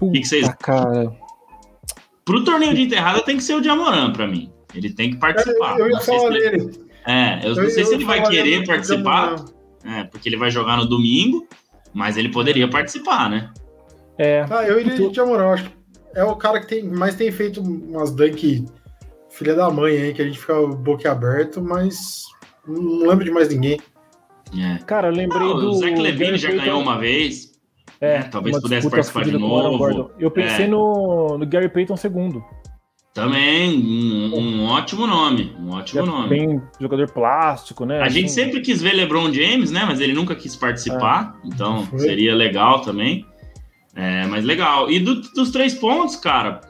[0.00, 0.48] o que, que vocês.
[0.60, 1.12] Cara.
[2.24, 4.50] Pro torneio de enterrada tem que ser o de Amoran para mim.
[4.74, 5.78] Ele tem que participar.
[5.78, 6.88] Eu, eu ia falar dele.
[7.06, 9.36] É, eu, eu não sei eu se ele vai querer participar,
[9.84, 11.48] é, porque ele vai jogar no domingo,
[11.94, 13.50] mas ele poderia participar, né?
[14.18, 14.44] É.
[14.50, 15.77] Ah, eu iria de Amoran, acho que
[16.18, 18.66] é o cara que tem, mais tem feito umas dunk
[19.30, 22.24] filha da mãe aí, que a gente fica boca aberto, mas
[22.66, 23.80] não lembro de mais ninguém.
[24.58, 24.78] É.
[24.84, 25.70] Cara, eu lembrei ah, do.
[25.70, 27.52] O Zach Levine já ganhou uma vez.
[28.00, 28.28] É, né?
[28.30, 30.10] talvez pudesse participar de novo.
[30.18, 30.68] Eu pensei é.
[30.68, 32.44] no, no Gary Payton segundo.
[33.12, 35.52] Também, um, um, ótimo nome.
[35.58, 36.28] Um ótimo é nome.
[36.28, 38.00] Bem jogador plástico, né?
[38.00, 39.84] A assim, gente sempre quis ver LeBron James, né?
[39.84, 41.36] Mas ele nunca quis participar.
[41.44, 41.48] É.
[41.48, 43.26] então seria legal também.
[43.98, 44.88] É, mas legal.
[44.88, 46.60] E do, dos três pontos, cara,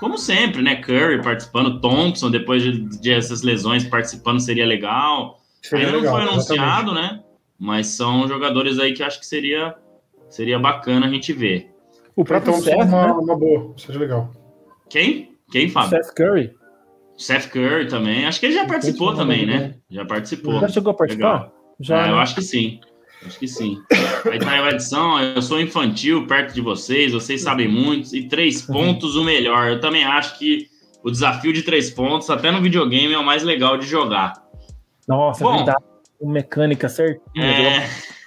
[0.00, 0.76] como sempre, né?
[0.76, 5.38] Curry participando, Thompson, depois de, de essas lesões, participando seria legal.
[5.60, 7.14] Seria Ainda legal, não foi anunciado, exatamente.
[7.16, 7.24] né?
[7.58, 9.74] Mas são jogadores aí que acho que seria,
[10.30, 11.70] seria bacana a gente ver.
[12.16, 13.12] O próprio Thompson é uma, né?
[13.12, 14.32] uma boa, seria legal.
[14.88, 15.36] Quem?
[15.50, 15.90] Quem, Fábio?
[15.90, 16.54] Seth Curry.
[17.18, 18.24] Seth Curry também.
[18.24, 19.74] Acho que ele já participou também, né?
[19.90, 20.58] Já participou.
[20.60, 21.32] Já chegou a participar?
[21.32, 21.54] Legal.
[21.80, 22.22] Já, é, eu né?
[22.22, 22.80] acho que sim.
[23.26, 23.82] Acho que sim.
[24.30, 28.62] Aí tá a edição, eu sou infantil perto de vocês, vocês sabem muito, e três
[28.62, 29.68] pontos o melhor.
[29.68, 30.68] Eu também acho que
[31.02, 34.34] o desafio de três pontos, até no videogame, é o mais legal de jogar.
[35.06, 35.84] Nossa, Bom, verdade.
[36.20, 37.22] Mecânica certinha.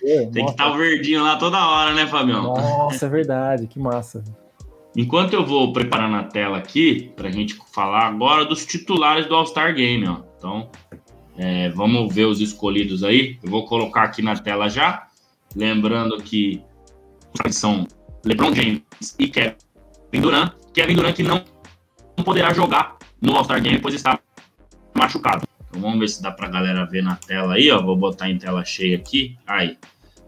[0.04, 2.43] É, tem que estar tá o verdinho lá toda hora, né, Fabião?
[2.43, 4.23] Nossa, é verdade, que massa.
[4.95, 9.36] Enquanto eu vou preparar na tela aqui, para a gente falar agora dos titulares do
[9.36, 10.17] All-Star Game, ó.
[10.38, 10.69] Então,
[11.43, 13.39] é, vamos ver os escolhidos aí.
[13.41, 15.08] Eu vou colocar aqui na tela já.
[15.56, 16.62] Lembrando que
[17.49, 17.88] são
[18.23, 18.84] LeBron James
[19.17, 20.54] e Kevin Durant.
[20.71, 21.43] Kevin Durant que não
[22.23, 24.19] poderá jogar no All-Star Game, pois está
[24.93, 25.47] machucado.
[25.67, 27.82] Então vamos ver se dá para a galera ver na tela aí, ó.
[27.82, 29.36] Vou botar em tela cheia aqui.
[29.47, 29.80] Aí.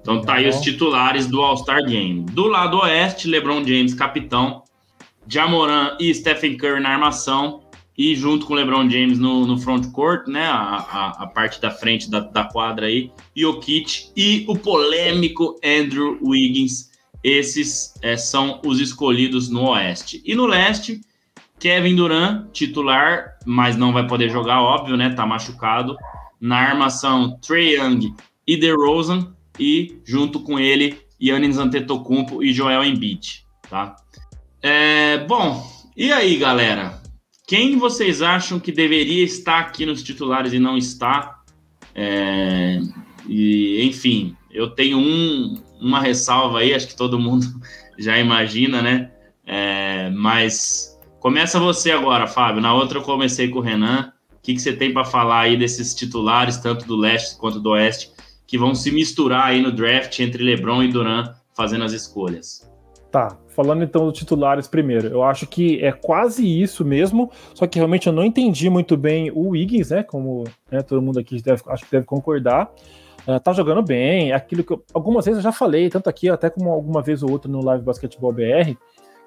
[0.02, 2.24] Então tá aí os titulares do All-Star Game.
[2.24, 4.64] Do lado oeste, LeBron James, capitão.
[5.28, 7.63] Jamoran e Stephen Curry na armação
[7.98, 11.62] e junto com o LeBron James no, no front court, né, a, a, a parte
[11.62, 16.92] da frente da, da quadra aí, Jokic e o polêmico Andrew Wiggins.
[17.24, 20.22] Esses é, são os escolhidos no Oeste.
[20.26, 21.00] E no Leste,
[21.60, 25.96] Kevin Durant, titular, mas não vai poder jogar, óbvio, né, tá machucado.
[26.42, 28.14] Na armação, Trey Young
[28.46, 33.46] e DeRozan, e junto com ele, Yannis Antetokounmpo e Joel Embiid.
[33.70, 33.96] tá?
[34.62, 37.03] É, bom, e aí, galera?
[37.46, 41.42] Quem vocês acham que deveria estar aqui nos titulares e não está?
[41.94, 42.80] É,
[43.28, 47.46] e, enfim, eu tenho um, uma ressalva aí, acho que todo mundo
[48.00, 49.12] já imagina, né?
[49.46, 52.62] É, mas começa você agora, Fábio.
[52.62, 54.14] Na outra eu comecei com o Renan.
[54.32, 57.72] O que, que você tem para falar aí desses titulares, tanto do leste quanto do
[57.72, 58.12] oeste,
[58.48, 62.70] que vão se misturar aí no draft entre LeBron e Duran fazendo as escolhas?
[63.12, 67.78] Tá, falando então dos titulares primeiro, eu acho que é quase isso mesmo, só que
[67.78, 70.04] realmente eu não entendi muito bem o Wiggins, né?
[70.04, 72.72] Como né, todo mundo aqui deve, acho que deve concordar.
[73.28, 76.50] Uh, tá jogando bem, aquilo que eu, algumas vezes eu já falei, tanto aqui até
[76.50, 78.76] como alguma vez ou outra no Live Basketball BR,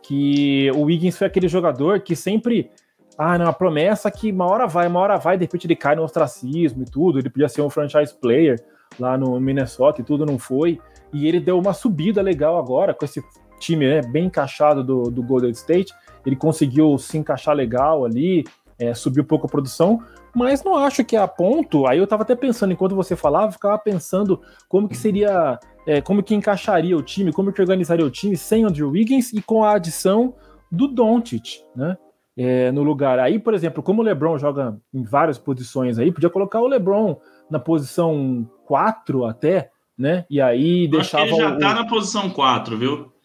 [0.03, 2.71] que o Wiggins foi aquele jogador que sempre.
[3.19, 5.97] Ah, não, a promessa que uma hora vai, uma hora vai, de repente ele cai
[5.97, 7.19] no ostracismo e tudo.
[7.19, 8.63] Ele podia ser um franchise player
[9.01, 10.79] lá no Minnesota e tudo não foi.
[11.13, 13.25] E ele deu uma subida legal agora com esse
[13.59, 15.93] time né, bem encaixado do, do Golden State.
[16.25, 18.45] Ele conseguiu se encaixar legal ali,
[18.79, 20.03] é, subir um pouco a produção,
[20.35, 21.87] mas não acho que é a ponto.
[21.87, 26.23] Aí eu tava até pensando, enquanto você falava, ficava pensando como que seria, é, como
[26.23, 29.75] que encaixaria o time, como que organizaria o time sem Andrew Wiggins e com a
[29.75, 30.35] adição
[30.71, 31.97] do Doncic, né?
[32.37, 33.19] É, no lugar.
[33.19, 37.19] Aí, por exemplo, como o LeBron joga em várias posições aí, podia colocar o LeBron
[37.51, 40.27] na posição 4 até, né?
[40.29, 41.25] E aí deixava.
[41.25, 41.59] Acho que ele já o...
[41.59, 43.16] tá na posição 4, viu?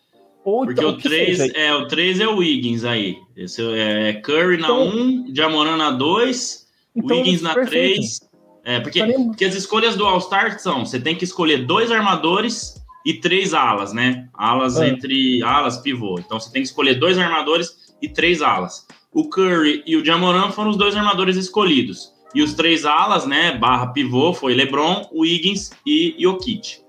[0.43, 3.17] Ou Porque então, o 3 é, o 3 é o Wiggins aí.
[3.38, 8.19] Esse é Curry na então, 1, Jamoran na 2, então, Wiggins na 3.
[8.63, 13.13] É, porque, porque as escolhas do All-Star são: você tem que escolher dois armadores e
[13.13, 14.27] três alas, né?
[14.34, 14.89] Alas é.
[14.89, 16.19] entre alas, pivô.
[16.19, 18.86] Então você tem que escolher dois armadores e três alas.
[19.13, 22.13] O Curry e o Jamoran foram os dois armadores escolhidos.
[22.34, 23.58] E os três alas, né?
[23.58, 26.81] Barra pivô, foi LeBron, Wiggins e Jokic.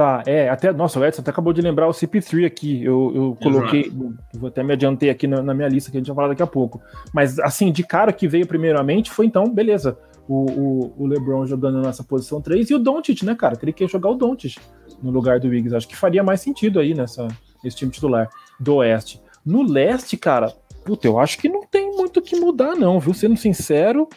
[0.00, 3.38] Tá, é, até, nossa, o Edson até acabou de lembrar o CP3 aqui, eu, eu
[3.42, 3.92] coloquei,
[4.32, 6.42] vou até me adiantei aqui na, na, minha lista que a gente vai falar daqui
[6.42, 6.80] a pouco,
[7.12, 11.82] mas assim, de cara que veio primeiramente foi então, beleza, o, o, o LeBron jogando
[11.82, 14.56] nessa posição 3 e o Doncic, né, cara, queria que ia jogar o Doncic
[15.02, 17.28] no lugar do Wiggs, acho que faria mais sentido aí nessa,
[17.62, 18.26] nesse time titular
[18.58, 19.20] do Oeste.
[19.44, 20.50] No Leste, cara,
[20.82, 24.08] puta, eu acho que não tem muito o que mudar não, viu, sendo sincero,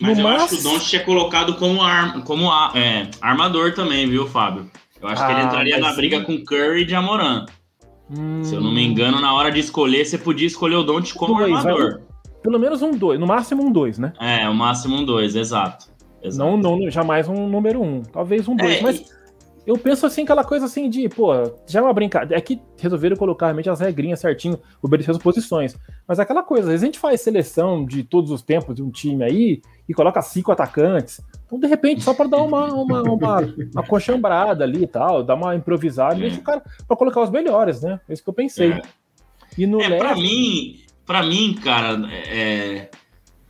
[0.00, 0.42] mas eu mas...
[0.42, 4.70] acho que o Doncic é colocado como, ar, como é, armador também, viu, Fábio?
[5.00, 7.46] Eu acho ah, que ele ah, entraria na briga com Curry e Jamoran.
[8.10, 8.42] Hum...
[8.42, 11.38] Se eu não me engano, na hora de escolher, você podia escolher o Don't como
[11.38, 12.02] dois, armador.
[12.42, 14.12] Pelo menos um dois, no máximo um dois, né?
[14.20, 15.88] É, o máximo um dois, exato.
[16.22, 16.56] exato.
[16.56, 19.17] Não, não, jamais um número um, talvez um dois, é, mas
[19.68, 21.30] eu penso assim, aquela coisa assim de, pô,
[21.66, 22.38] já é uma brincadeira.
[22.38, 25.76] É que resolveram colocar realmente as regrinhas certinho, obedecer as posições.
[26.06, 28.82] Mas é aquela coisa, às vezes a gente faz seleção de todos os tempos de
[28.82, 31.20] um time aí e coloca cinco atacantes.
[31.44, 33.40] Então, de repente, só para dar uma, uma, uma,
[33.74, 36.20] uma conchambrada ali e tal, dar uma improvisada, é.
[36.20, 38.00] deixa o cara para colocar os melhores, né?
[38.08, 38.72] É isso que eu pensei.
[38.72, 38.82] É.
[39.58, 39.98] E no é, leste...
[39.98, 42.88] Pra mim, pra mim, cara, é,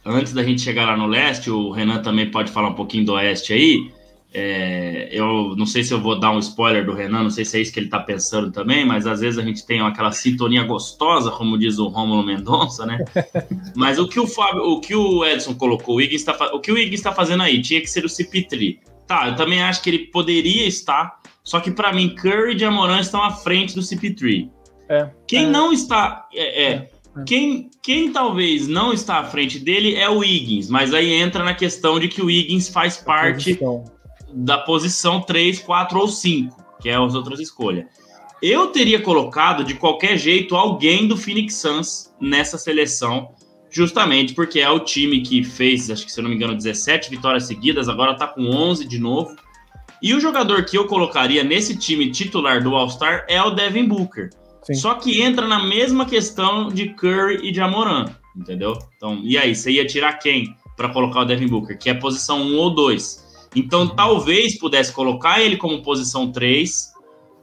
[0.04, 3.12] antes da gente chegar lá no leste, o Renan também pode falar um pouquinho do
[3.12, 3.96] oeste aí.
[4.32, 7.56] É, eu não sei se eu vou dar um spoiler do Renan, não sei se
[7.56, 10.64] é isso que ele está pensando também, mas às vezes a gente tem aquela sintonia
[10.64, 12.98] gostosa, como diz o Rômulo Mendonça, né?
[13.74, 16.70] mas o que o Fábio, o que o Edson colocou, o, Higgins tá, o que
[16.70, 18.80] o Higgins está fazendo aí, tinha que ser o Cipitri.
[19.06, 23.00] Tá, eu também acho que ele poderia estar, só que para mim Curry e Amoran
[23.00, 24.50] estão à frente do CP3.
[24.90, 26.28] É, quem é, não está.
[26.34, 26.88] É, é, é,
[27.26, 31.54] quem, quem talvez não está à frente dele é o Higgins, mas aí entra na
[31.54, 33.58] questão de que o Higgins faz parte
[34.32, 37.86] da posição 3, 4 ou 5, que é as outras escolhas.
[38.40, 43.30] Eu teria colocado de qualquer jeito alguém do Phoenix Suns nessa seleção,
[43.70, 47.10] justamente porque é o time que fez, acho que se eu não me engano, 17
[47.10, 49.34] vitórias seguidas, agora tá com 11 de novo.
[50.00, 54.30] E o jogador que eu colocaria nesse time titular do All-Star é o Devin Booker.
[54.62, 54.74] Sim.
[54.74, 58.04] Só que entra na mesma questão de Curry e de Amoran,
[58.36, 58.78] entendeu?
[58.96, 61.76] Então, e aí, você ia tirar quem para colocar o Devin Booker?
[61.76, 63.27] Que é posição 1 ou 2.
[63.54, 63.88] Então, uhum.
[63.88, 66.92] talvez pudesse colocar ele como posição 3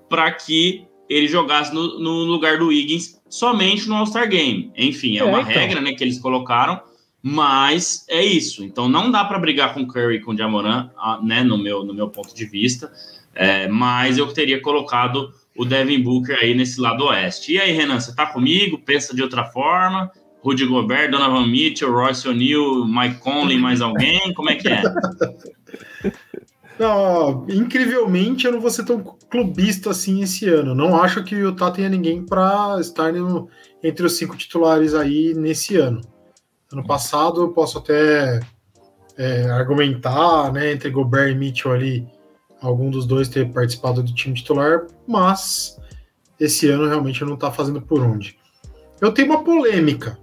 [0.10, 4.72] para que ele jogasse no, no, lugar do Wiggins somente no All-Star Game.
[4.76, 5.54] Enfim, é, é uma então.
[5.54, 6.82] regra né, que eles colocaram,
[7.22, 8.64] mas é isso.
[8.64, 11.94] Então, não dá para brigar com Curry e com Jamoran, ah, né, no, meu, no
[11.94, 12.92] meu ponto de vista,
[13.34, 17.54] é, mas eu teria colocado o Devin Booker aí nesse lado oeste.
[17.54, 18.78] E aí, Renan, você tá comigo?
[18.78, 20.12] Pensa de outra forma?
[20.44, 24.32] Rudy Gobert, Donovan Mitchell, Royce O'Neal, Mike Conley, mais alguém?
[24.34, 24.84] Como é que é?
[26.86, 30.76] Não, incrivelmente eu não vou ser tão clubista assim esse ano.
[30.76, 33.50] Não acho que o Utah tenha ninguém para estar no,
[33.84, 36.02] entre os cinco titulares aí nesse ano.
[36.72, 38.40] Ano passado eu posso até
[39.18, 42.08] é, argumentar, né, entre Gobert e Mitchell ali,
[42.62, 45.80] algum dos dois ter participado do time titular, mas
[46.40, 48.38] esse ano realmente não está fazendo por onde.
[49.02, 50.20] Eu tenho uma polêmica.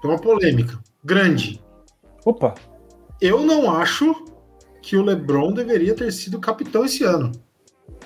[0.00, 1.62] Tem uma polêmica grande.
[2.24, 2.54] Opa!
[3.20, 4.29] Eu não acho
[4.82, 7.32] que o LeBron deveria ter sido capitão esse ano.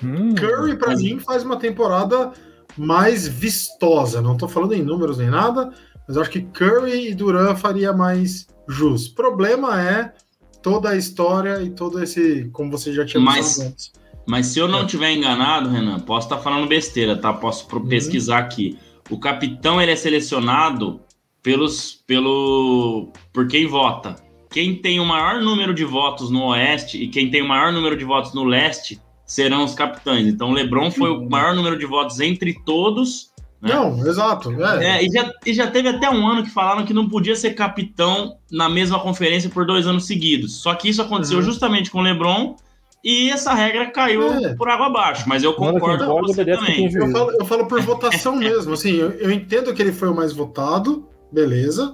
[0.03, 2.33] Hum, Curry, para mim, faz uma temporada
[2.77, 4.21] mais vistosa.
[4.21, 5.71] Não estou falando em números nem nada,
[6.07, 9.07] mas acho que Curry e Duran faria mais jus.
[9.07, 10.13] Problema é
[10.61, 13.91] toda a história e todo esse, como você já tinha mas, antes.
[14.27, 17.31] Mas se eu não estiver enganado, Renan, posso estar tá falando besteira, tá?
[17.31, 17.87] Posso uhum.
[17.87, 18.77] pesquisar aqui.
[19.09, 20.99] O capitão ele é selecionado
[21.43, 24.15] pelos pelo por quem vota.
[24.55, 27.97] Quem tem o maior número de votos no Oeste e quem tem o maior número
[27.97, 30.25] de votos no Leste serão os capitães.
[30.25, 33.33] Então, LeBron foi o maior número de votos entre todos.
[33.61, 33.73] Né?
[33.73, 34.55] Não, exato.
[34.63, 34.85] É.
[34.85, 37.53] É, e, já, e já teve até um ano que falaram que não podia ser
[37.53, 40.55] capitão na mesma conferência por dois anos seguidos.
[40.61, 41.43] Só que isso aconteceu uhum.
[41.43, 42.55] justamente com o LeBron
[43.03, 44.55] e essa regra caiu é.
[44.55, 45.27] por água abaixo.
[45.27, 46.89] Mas eu concordo com você também.
[46.93, 48.71] Eu falo, eu falo por votação mesmo.
[48.71, 51.93] Assim, eu, eu entendo que ele foi o mais votado, beleza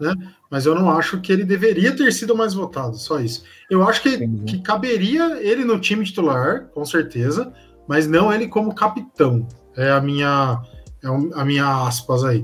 [0.00, 0.14] né?
[0.54, 3.42] Mas eu não acho que ele deveria ter sido mais votado, só isso.
[3.68, 7.52] Eu acho que, que caberia ele no time titular, com certeza,
[7.88, 9.48] mas não ele como capitão.
[9.76, 10.62] É a minha,
[11.02, 12.40] é a minha aspas aí.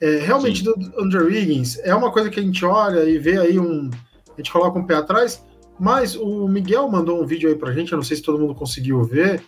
[0.00, 0.64] É, realmente, Sim.
[0.64, 3.90] do Andrew Wiggins é uma coisa que a gente olha e vê aí um.
[4.34, 5.46] A gente coloca um pé atrás,
[5.78, 8.56] mas o Miguel mandou um vídeo aí pra gente, eu não sei se todo mundo
[8.56, 9.40] conseguiu ver.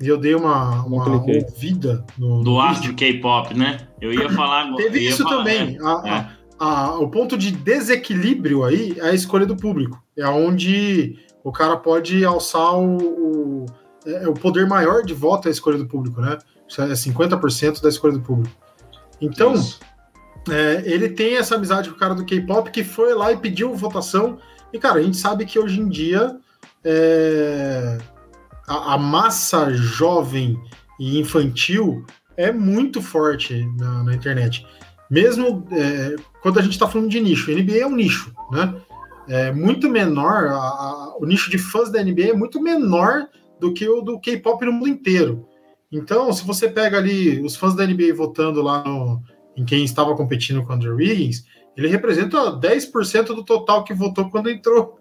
[0.00, 2.42] E eu dei uma, uma ouvida no.
[2.42, 3.86] Do astro K-pop, né?
[4.00, 4.82] Eu ia falar agora.
[4.82, 5.76] Teve isso falar, também.
[5.76, 5.84] É.
[5.84, 10.02] A, é a, o ponto de desequilíbrio aí é a escolha do público.
[10.16, 13.66] É onde o cara pode alçar o, o,
[14.06, 16.38] é, o poder maior de voto é a escolha do público, né?
[16.78, 18.54] É 50% da escolha do público.
[19.20, 19.54] Então,
[20.50, 23.74] é, ele tem essa amizade com o cara do K-pop que foi lá e pediu
[23.74, 24.38] votação.
[24.72, 26.36] E, cara, a gente sabe que hoje em dia
[26.82, 27.98] é,
[28.66, 30.60] a, a, massa jovem
[30.98, 32.04] e infantil
[32.36, 34.66] é muito forte na, na internet.
[35.14, 38.74] Mesmo é, quando a gente está falando de nicho, NBA é um nicho, né?
[39.28, 43.28] É muito menor, a, a, o nicho de fãs da NBA é muito menor
[43.60, 45.46] do que o do K-pop no mundo inteiro.
[45.90, 49.22] Então, se você pega ali os fãs da NBA votando lá no,
[49.56, 51.44] em quem estava competindo com o Andrew Wiggins,
[51.76, 54.98] ele representa 10% do total que votou quando entrou.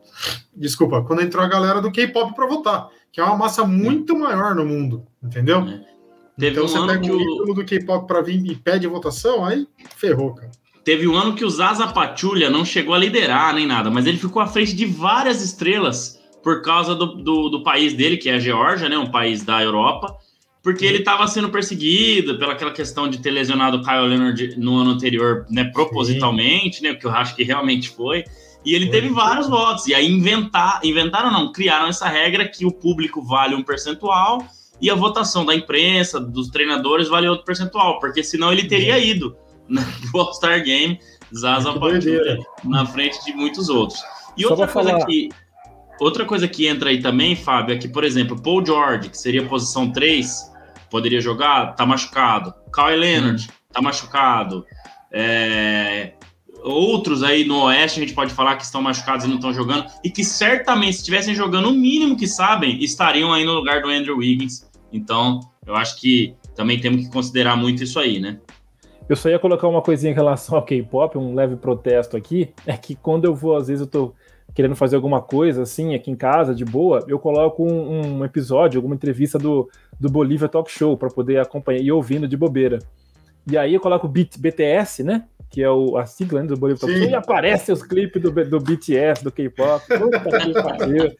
[0.55, 4.53] Desculpa, quando entrou a galera do K-pop para votar, que é uma massa muito maior
[4.53, 5.61] no mundo, entendeu?
[5.61, 5.92] É.
[6.37, 9.45] Teve então um você ano pega o ídolo do K-pop para vir e pede votação,
[9.45, 9.67] aí
[9.97, 10.51] ferrou, cara.
[10.83, 14.17] Teve um ano que o Zaza Pachulia não chegou a liderar nem nada, mas ele
[14.17, 18.33] ficou à frente de várias estrelas por causa do, do, do país dele, que é
[18.33, 20.17] a Geórgia, né, um país da Europa,
[20.61, 24.77] porque ele estava sendo perseguido pela aquela questão de ter lesionado o Kyle Leonard no
[24.77, 26.83] ano anterior, né, propositalmente, Sim.
[26.83, 28.25] né, que eu acho que realmente foi.
[28.65, 29.87] E ele teve vários votos.
[29.87, 34.45] E aí inventar, inventaram não, criaram essa regra que o público vale um percentual
[34.81, 39.35] e a votação da imprensa, dos treinadores, vale outro percentual, porque senão ele teria ido
[39.67, 39.81] no
[40.19, 40.99] All-Star Game,
[41.35, 44.03] Zaza Pachulia, na frente de muitos outros.
[44.37, 45.05] E outra coisa falar...
[45.05, 45.29] que
[45.99, 49.45] outra coisa que entra aí também, Fábio, é que, por exemplo, Paul George, que seria
[49.47, 50.51] posição 3,
[50.89, 52.53] poderia jogar, tá machucado.
[52.71, 53.53] Kawhi Leonard, hum.
[53.71, 54.65] tá machucado.
[55.11, 56.13] É,
[56.63, 59.85] outros aí no Oeste a gente pode falar que estão machucados e não estão jogando,
[60.03, 63.89] e que certamente, se estivessem jogando o mínimo que sabem, estariam aí no lugar do
[63.89, 68.39] Andrew Wiggins então, eu acho que também temos que considerar muito isso aí, né?
[69.09, 72.77] Eu só ia colocar uma coisinha em relação ao K-pop, um leve protesto aqui, é
[72.77, 74.13] que quando eu vou, às vezes eu tô
[74.53, 78.77] querendo fazer alguma coisa assim, aqui em casa, de boa, eu coloco um, um episódio,
[78.77, 79.67] alguma entrevista do,
[79.99, 82.79] do Bolívia Talk Show para poder acompanhar e ouvindo de bobeira.
[83.49, 85.25] E aí eu coloco BTS, né?
[85.53, 88.59] Que é o, a sigla né, do Bolívia Show, e aparece os clipes do, do
[88.59, 89.85] BTS, do K-pop.
[89.87, 91.11] Puta que pariu.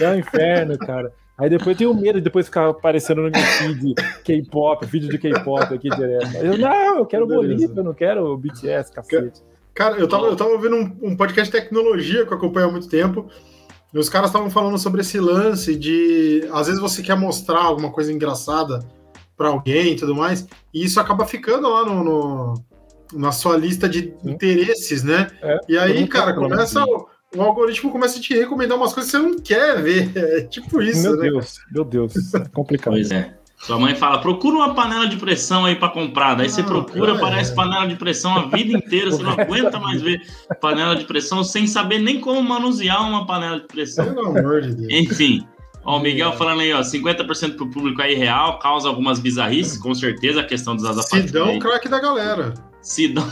[0.00, 1.12] É um inferno, cara.
[1.38, 5.18] Aí depois eu tenho medo de depois ficar aparecendo no meu feed K-pop, vídeo de
[5.18, 6.36] K-pop aqui direto.
[6.36, 9.42] Eu, não, eu quero Bolívia, eu não quero BTS, cacete.
[9.74, 12.70] Cara, eu tava, eu tava ouvindo um, um podcast de tecnologia que eu acompanho há
[12.70, 13.28] muito tempo.
[13.92, 17.90] E os caras estavam falando sobre esse lance de às vezes você quer mostrar alguma
[17.90, 18.80] coisa engraçada
[19.36, 22.54] para alguém e tudo mais, e isso acaba ficando lá no, no
[23.12, 25.28] na sua lista de interesses, né?
[25.42, 29.18] É, e aí, cara, começa o, o algoritmo começa a te recomendar umas coisas que
[29.18, 30.12] você não quer ver.
[30.16, 31.30] É tipo isso, meu né?
[31.30, 32.94] Deus, meu Deus, é complicado.
[32.94, 33.34] Pois é.
[33.62, 36.34] Sua mãe fala, procura uma panela de pressão aí para comprar.
[36.34, 37.54] Daí ah, você procura, aparece é.
[37.54, 40.20] panela de pressão a vida inteira, você não aguenta mais ver
[40.60, 44.12] panela de pressão sem saber nem como manusear uma panela de pressão.
[44.12, 44.92] Pelo amor de Deus.
[44.92, 45.46] Enfim.
[45.84, 46.36] Ó, o Miguel é.
[46.36, 50.74] falando aí, ó, 50% pro público aí real, causa algumas bizarrices, com certeza a questão
[50.74, 51.26] dos azafatos.
[51.26, 52.54] Sidão, craque da galera.
[52.82, 53.24] Sidão,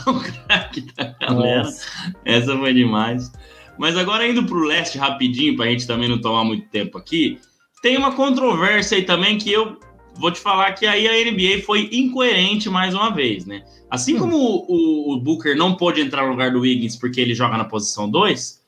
[0.47, 1.63] craque da galera.
[1.63, 1.85] Nossa.
[2.25, 3.31] Essa foi demais.
[3.77, 6.97] Mas agora indo para o leste rapidinho, para a gente também não tomar muito tempo
[6.97, 7.39] aqui,
[7.81, 9.77] tem uma controvérsia aí também que eu
[10.15, 13.63] vou te falar que aí a NBA foi incoerente mais uma vez, né?
[13.89, 14.19] Assim hum.
[14.19, 17.65] como o, o, Booker não pôde entrar no lugar do Wiggins porque ele joga na
[17.65, 18.61] posição 2,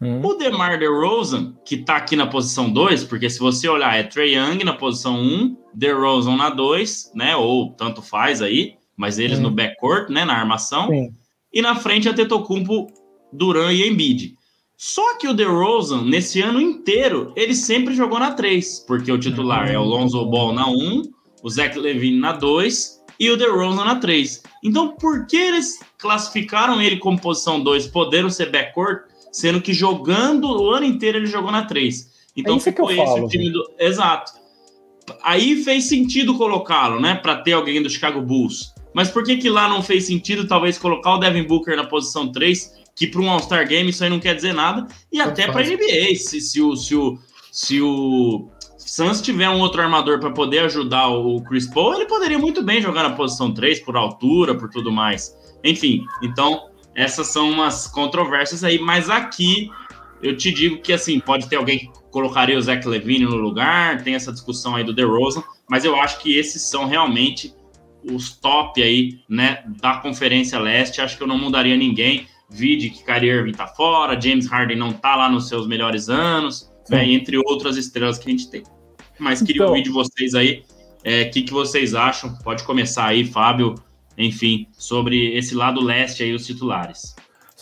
[0.00, 0.24] hum.
[0.24, 4.34] o DeMar DeRozan, que tá aqui na posição 2, porque se você olhar, é Trey
[4.34, 7.36] Young na posição 1, um, DeRozan na 2, né?
[7.36, 9.42] Ou tanto faz aí, mas eles hum.
[9.42, 10.24] no backcourt, né?
[10.24, 10.88] Na armação.
[10.88, 11.12] Sim.
[11.52, 12.86] E na frente a Tetocumpo,
[13.32, 14.36] Duran e Embiid.
[14.76, 19.70] Só que o DeRozan, nesse ano inteiro, ele sempre jogou na 3, porque o titular
[19.70, 21.02] é o Lonzo Ball na 1,
[21.42, 24.42] o Zach Levine na 2 e o DeRozan na 3.
[24.64, 30.48] Então, por que eles classificaram ele como posição 2, podendo ser backcourt, sendo que jogando
[30.48, 32.12] o ano inteiro ele jogou na 3?
[32.36, 33.64] Então, é ficou esse falo, o time do...
[33.78, 34.32] Exato.
[35.22, 38.73] Aí fez sentido colocá-lo, né, para ter alguém do Chicago Bulls.
[38.94, 42.30] Mas por que que lá não fez sentido talvez colocar o Devin Booker na posição
[42.30, 45.50] 3 que para um All-Star Game isso aí não quer dizer nada, e não até
[45.50, 47.18] para a NBA, se, se, o, se, o,
[47.50, 52.38] se o Suns tiver um outro armador para poder ajudar o Chris Paul, ele poderia
[52.38, 55.34] muito bem jogar na posição 3, por altura, por tudo mais.
[55.64, 59.68] Enfim, então essas são umas controvérsias aí, mas aqui
[60.22, 64.02] eu te digo que assim, pode ter alguém que colocaria o Zach Levine no lugar,
[64.02, 67.52] tem essa discussão aí do DeRozan, mas eu acho que esses são realmente
[68.10, 72.26] os top aí, né, da Conferência Leste, acho que eu não mudaria ninguém.
[72.50, 76.70] Vide que Kyrie Irving tá fora, James Harden não tá lá nos seus melhores anos,
[76.88, 78.62] né, entre outras estrelas que a gente tem.
[79.18, 80.74] Mas queria então, ouvir de vocês aí o
[81.04, 82.36] é, que, que vocês acham.
[82.38, 83.74] Pode começar aí, Fábio,
[84.16, 87.14] enfim, sobre esse lado leste aí, os titulares.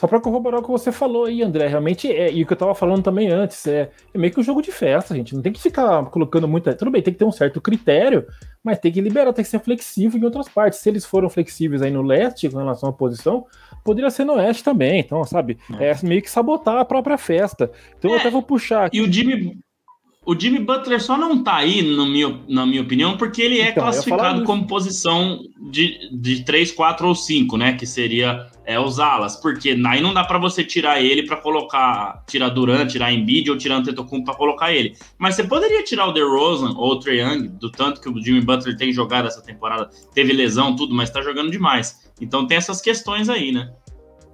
[0.03, 2.57] Só para corroborar o que você falou aí, André, realmente, é, e o que eu
[2.57, 5.32] tava falando também antes, é, é, meio que um jogo de festa, gente.
[5.32, 6.74] Não tem que ficar colocando muita.
[6.74, 8.26] Tudo bem, tem que ter um certo critério,
[8.64, 10.80] mas tem que liberar, tem que ser flexível em outras partes.
[10.80, 13.46] Se eles foram flexíveis aí no leste com relação à posição,
[13.84, 14.98] poderia ser no oeste também.
[14.98, 17.70] Então, sabe, é, é meio que sabotar a própria festa.
[17.96, 18.98] Então é, eu até vou puxar aqui.
[18.98, 19.57] E o Jimmy,
[20.25, 23.70] o Jimmy Butler só não tá aí, no meu, na minha opinião, porque ele é
[23.70, 27.73] então, classificado como posição de, de 3, 4 ou 5, né?
[27.73, 29.35] Que seria é, os alas.
[29.35, 33.59] Porque aí não dá para você tirar ele para colocar, tirar Durant, tirar Embiid ou
[33.59, 34.95] tirar Antetokounmpo para colocar ele.
[35.18, 38.43] Mas você poderia tirar o DeRozan ou o Trae Young, do tanto que o Jimmy
[38.43, 39.91] Butler tem jogado essa temporada.
[40.14, 42.12] Teve lesão, tudo, mas tá jogando demais.
[42.20, 43.73] Então tem essas questões aí, né?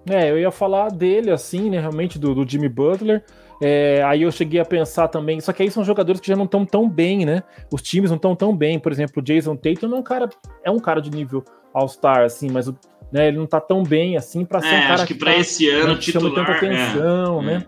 [0.07, 1.81] É, eu ia falar dele, assim, né?
[1.81, 3.25] Realmente, do, do Jimmy Butler.
[3.61, 6.45] É, aí eu cheguei a pensar também, só que aí são jogadores que já não
[6.45, 7.43] estão tão bem, né?
[7.73, 8.79] Os times não estão tão bem.
[8.79, 10.29] Por exemplo, o Jason Tatum é um cara,
[10.65, 11.45] é um cara de nível
[11.75, 12.79] All-Star, assim, mas o,
[13.13, 15.21] né, ele não tá tão bem assim para ser é, um cara acho que, que
[15.21, 17.67] para tá, esse ano né, titular chama tanta atenção, é, né?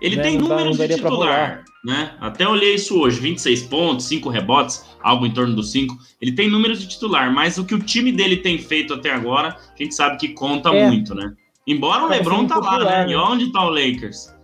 [0.00, 2.14] Ele né, tem números de titular, né?
[2.20, 5.96] Até olhei isso hoje, 26 pontos, 5 rebotes, algo em torno dos 5.
[6.20, 9.48] Ele tem números de titular, mas o que o time dele tem feito até agora,
[9.48, 10.86] a gente sabe que conta é.
[10.86, 11.32] muito, né?
[11.66, 13.04] Embora o LeBron tá lá, né?
[13.04, 13.16] E né?
[13.16, 14.35] onde tá o Lakers?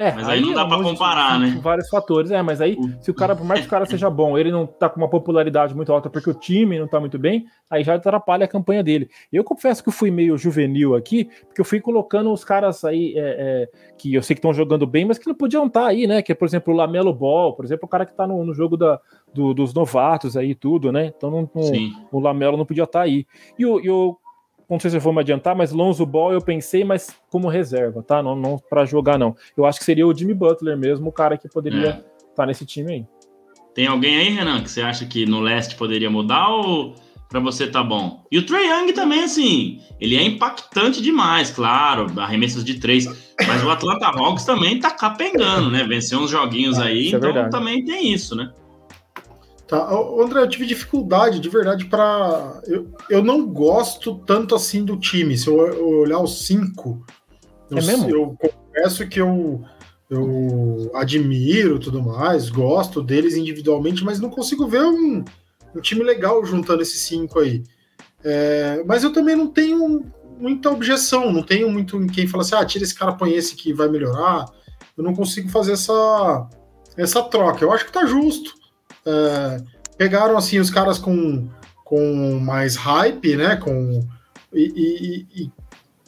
[0.00, 1.60] É, mas aí, aí não dá para comparar, né?
[1.62, 4.38] Vários fatores, é, mas aí se o cara, por mais que o cara seja bom,
[4.38, 7.44] ele não tá com uma popularidade muito alta porque o time não tá muito bem,
[7.68, 9.10] aí já atrapalha a campanha dele.
[9.30, 13.12] Eu confesso que eu fui meio juvenil aqui, porque eu fui colocando os caras aí
[13.14, 15.86] é, é, que eu sei que estão jogando bem, mas que não podiam estar tá
[15.88, 16.22] aí, né?
[16.22, 18.54] Que é, por exemplo, o Lamelo Ball, por exemplo, o cara que tá no, no
[18.54, 18.98] jogo da,
[19.34, 21.12] do, dos novatos aí tudo, né?
[21.14, 21.72] Então não, não,
[22.10, 23.26] o Lamelo não podia estar tá aí.
[23.58, 24.16] E e o
[24.70, 28.02] não sei se eu vou me adiantar, mas Lonzo Ball eu pensei, mas como reserva,
[28.02, 28.22] tá?
[28.22, 29.36] Não, não para jogar, não.
[29.56, 32.34] Eu acho que seria o Jimmy Butler mesmo, o cara que poderia estar é.
[32.36, 33.06] tá nesse time aí.
[33.74, 36.94] Tem alguém aí, Renan, que você acha que no leste poderia mudar ou
[37.28, 38.24] para você tá bom?
[38.30, 43.06] E o Trey Young também, assim, ele é impactante demais, claro, arremessos de três,
[43.46, 45.84] mas o Atlanta Hawks também tá capengando, né?
[45.84, 48.52] Venceu uns joguinhos aí, é então é também tem isso, né?
[49.70, 52.60] Tá, André, eu tive dificuldade de verdade para.
[52.66, 55.38] Eu, eu não gosto tanto assim do time.
[55.38, 57.06] Se eu, eu olhar os cinco,
[57.70, 58.10] é eu, mesmo?
[58.10, 59.62] eu confesso que eu,
[60.10, 65.24] eu admiro tudo mais, gosto deles individualmente, mas não consigo ver um,
[65.72, 67.62] um time legal juntando esses cinco aí.
[68.24, 70.04] É, mas eu também não tenho
[70.36, 73.54] muita objeção, não tenho muito em quem fala assim, ah, tira esse cara, põe esse
[73.54, 74.46] que vai melhorar.
[74.98, 76.48] Eu não consigo fazer essa,
[76.96, 77.64] essa troca.
[77.64, 78.58] Eu acho que tá justo.
[79.10, 79.62] É,
[79.96, 81.48] pegaram assim os caras com,
[81.84, 83.56] com mais hype, né?
[83.56, 84.00] Com,
[84.52, 85.52] e, e, e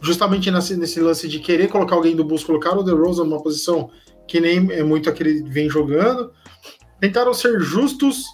[0.01, 3.91] justamente nesse, nesse, lance de querer colocar alguém do Bulls, colocar o DeRozan numa posição
[4.27, 6.33] que nem é muito a que ele vem jogando.
[7.01, 8.27] Tentaram ser justos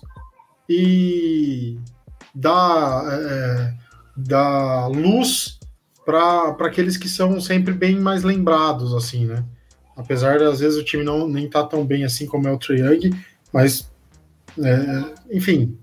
[0.69, 1.79] e
[2.35, 3.75] dar, é,
[4.17, 5.59] dar luz
[6.05, 9.45] para aqueles que são sempre bem mais lembrados, assim, né?
[9.97, 12.59] Apesar de às vezes o time não nem tá tão bem assim como é o
[12.73, 13.11] Young,
[13.53, 13.91] mas
[14.63, 15.77] é, enfim,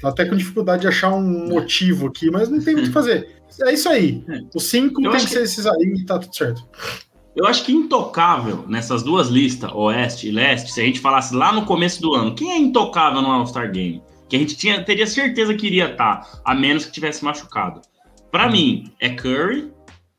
[0.00, 2.94] tá até com dificuldade de achar um motivo aqui, mas não tem muito o que
[2.94, 3.36] fazer.
[3.62, 4.24] É isso aí.
[4.54, 6.62] Os cinco Eu tem que ser esses aí e tá tudo certo.
[7.34, 11.52] Eu acho que intocável nessas duas listas, Oeste e Leste, se a gente falasse lá
[11.52, 14.02] no começo do ano, quem é intocável no All-Star Game?
[14.28, 17.80] que a gente tinha, teria certeza que iria estar, tá, a menos que tivesse machucado.
[18.30, 19.70] Para mim, é Curry,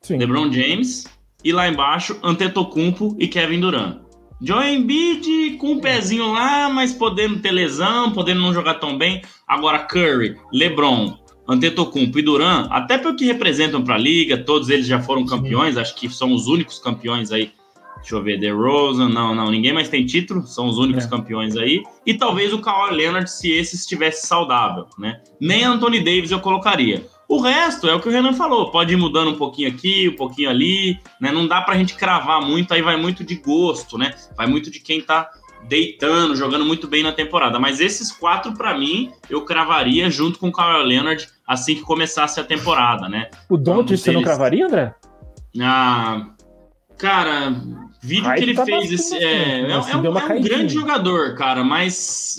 [0.02, 0.18] Sim.
[0.18, 1.06] LeBron James
[1.44, 4.00] e lá embaixo Antetokounmpo e Kevin Durant.
[4.40, 8.98] Joe Embiid com o um pezinho lá, mas podendo ter lesão, podendo não jogar tão
[8.98, 9.22] bem.
[9.48, 11.18] Agora Curry, LeBron,
[11.48, 15.76] Antetokounmpo e Durant, até pelo que representam para a liga, todos eles já foram campeões,
[15.76, 15.82] Sim.
[15.82, 17.52] acho que são os únicos campeões aí.
[17.98, 21.10] Deixa eu ver, The Rosen, não, não, ninguém mais tem título, são os únicos é.
[21.10, 21.82] campeões aí.
[22.06, 25.20] E talvez o Kawhi Leonard, se esse estivesse saudável, né?
[25.42, 27.06] Nem Anthony Davis eu colocaria.
[27.28, 30.16] O resto é o que o Renan falou, pode ir mudando um pouquinho aqui, um
[30.16, 31.32] pouquinho ali, né?
[31.32, 34.14] Não dá pra gente cravar muito, aí vai muito de gosto, né?
[34.36, 35.30] Vai muito de quem tá
[35.68, 37.60] deitando, jogando muito bem na temporada.
[37.60, 42.40] Mas esses quatro, para mim, eu cravaria junto com o Kawhi Leonard assim que começasse
[42.40, 43.30] a temporada, né?
[43.50, 44.96] O Doncic você não cravaria, André?
[45.60, 46.28] Ah,
[46.98, 47.56] cara,
[48.02, 51.64] vídeo que ele tá fez esse, é, é, é, um, é um grande jogador, cara,
[51.64, 52.38] mas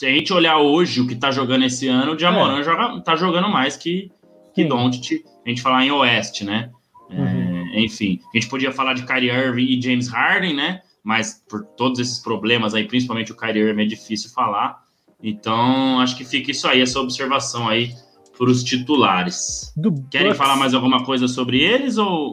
[0.00, 2.64] se a gente olhar hoje o que tá jogando esse ano, o Jamoran é.
[2.64, 4.10] joga, tá jogando mais que,
[4.54, 6.70] que Doncic, a gente falar em Oeste, né?
[7.10, 7.70] É, uhum.
[7.74, 10.80] É, enfim, a gente podia falar de Kyrie Irving e James Harden, né?
[11.04, 14.82] Mas por todos esses problemas aí, principalmente o Kyrie Irving, é difícil falar.
[15.22, 17.90] Então, acho que fica isso aí, essa observação aí
[18.38, 19.70] para os titulares.
[19.76, 20.38] Do Querem Bucks.
[20.38, 22.32] falar mais alguma coisa sobre eles ou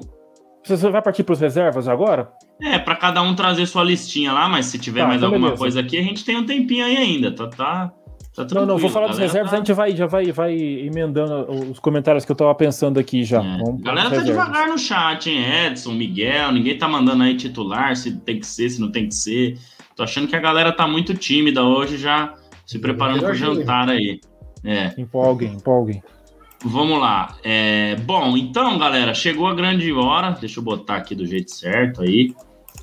[0.68, 2.32] você vai partir para os reservas agora?
[2.62, 5.48] É, para cada um trazer sua listinha lá, mas se tiver tá, mais então alguma
[5.48, 5.62] beleza.
[5.62, 7.48] coisa aqui, a gente tem um tempinho aí ainda, tá?
[7.48, 7.94] tá,
[8.36, 9.58] tá não, não, vou falar dos reservas, tá...
[9.58, 13.44] a gente vai, já vai, vai emendando os comentários que eu tava pensando aqui já.
[13.44, 13.58] É.
[13.58, 15.68] Vamos galera tá devagar no chat, hein?
[15.68, 19.16] Edson, Miguel, ninguém tá mandando aí titular, se tem que ser, se não tem que
[19.16, 19.58] ser.
[19.96, 22.34] Tô achando que a galera tá muito tímida hoje, já
[22.66, 24.20] se preparando pro jantar aí.
[24.64, 24.94] É.
[24.98, 26.04] Empolguem, empolguem.
[26.64, 27.38] Vamos lá.
[27.44, 30.32] É, bom, então, galera, chegou a grande hora.
[30.32, 32.36] Deixa eu botar aqui do jeito certo aí.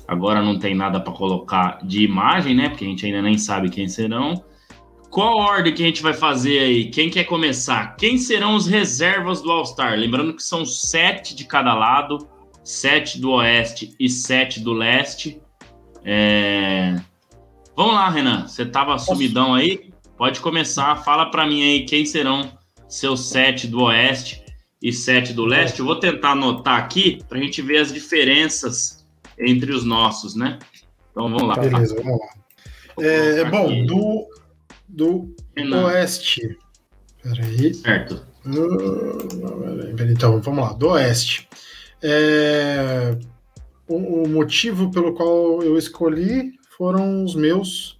[0.07, 2.69] Agora não tem nada para colocar de imagem, né?
[2.69, 4.43] Porque a gente ainda nem sabe quem serão.
[5.09, 6.89] Qual ordem que a gente vai fazer aí?
[6.89, 7.95] Quem quer começar?
[7.95, 9.97] Quem serão os reservas do All-Star?
[9.97, 12.27] Lembrando que são sete de cada lado,
[12.63, 15.41] sete do Oeste e sete do Leste.
[16.03, 16.95] É...
[17.75, 18.47] Vamos lá, Renan.
[18.47, 19.89] Você tava sumidão aí?
[20.17, 20.95] Pode começar.
[20.97, 22.51] Fala para mim aí quem serão
[22.95, 24.43] seus sete do Oeste
[24.81, 25.79] e sete do Leste.
[25.79, 29.05] Eu vou tentar anotar aqui para a gente ver as diferenças
[29.37, 30.59] entre os nossos, né?
[31.11, 31.55] Então vamos lá.
[31.55, 32.27] Beleza, vamos lá.
[33.03, 34.27] É, bom, do,
[34.87, 35.35] do
[35.85, 36.57] Oeste.
[37.21, 37.73] Peraí.
[37.73, 38.25] Certo.
[40.09, 41.47] Então, vamos lá, do Oeste.
[42.01, 43.17] É,
[43.87, 47.94] o, o motivo pelo qual eu escolhi foram os meus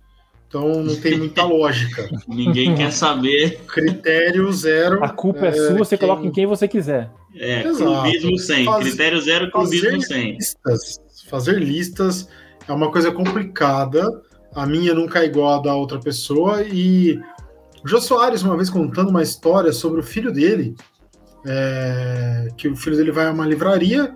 [0.56, 2.10] então não tem muita lógica.
[2.28, 3.60] Ninguém quer saber.
[3.68, 5.04] Critério zero.
[5.04, 5.78] A culpa é, é sua, quem...
[5.78, 7.12] você coloca em quem você quiser.
[7.36, 7.84] É, Exato.
[7.84, 8.64] clubismo sem.
[8.64, 8.88] Faz...
[8.88, 10.36] Critério zero, clubismo sem.
[10.36, 12.30] Listas, fazer listas
[12.68, 14.10] é uma coisa complicada.
[14.54, 16.64] A minha nunca é igual a da outra pessoa.
[16.64, 17.20] E
[17.84, 20.74] o Jô Soares, uma vez contando uma história sobre o filho dele,
[21.46, 22.48] é...
[22.56, 24.16] que o filho dele vai a uma livraria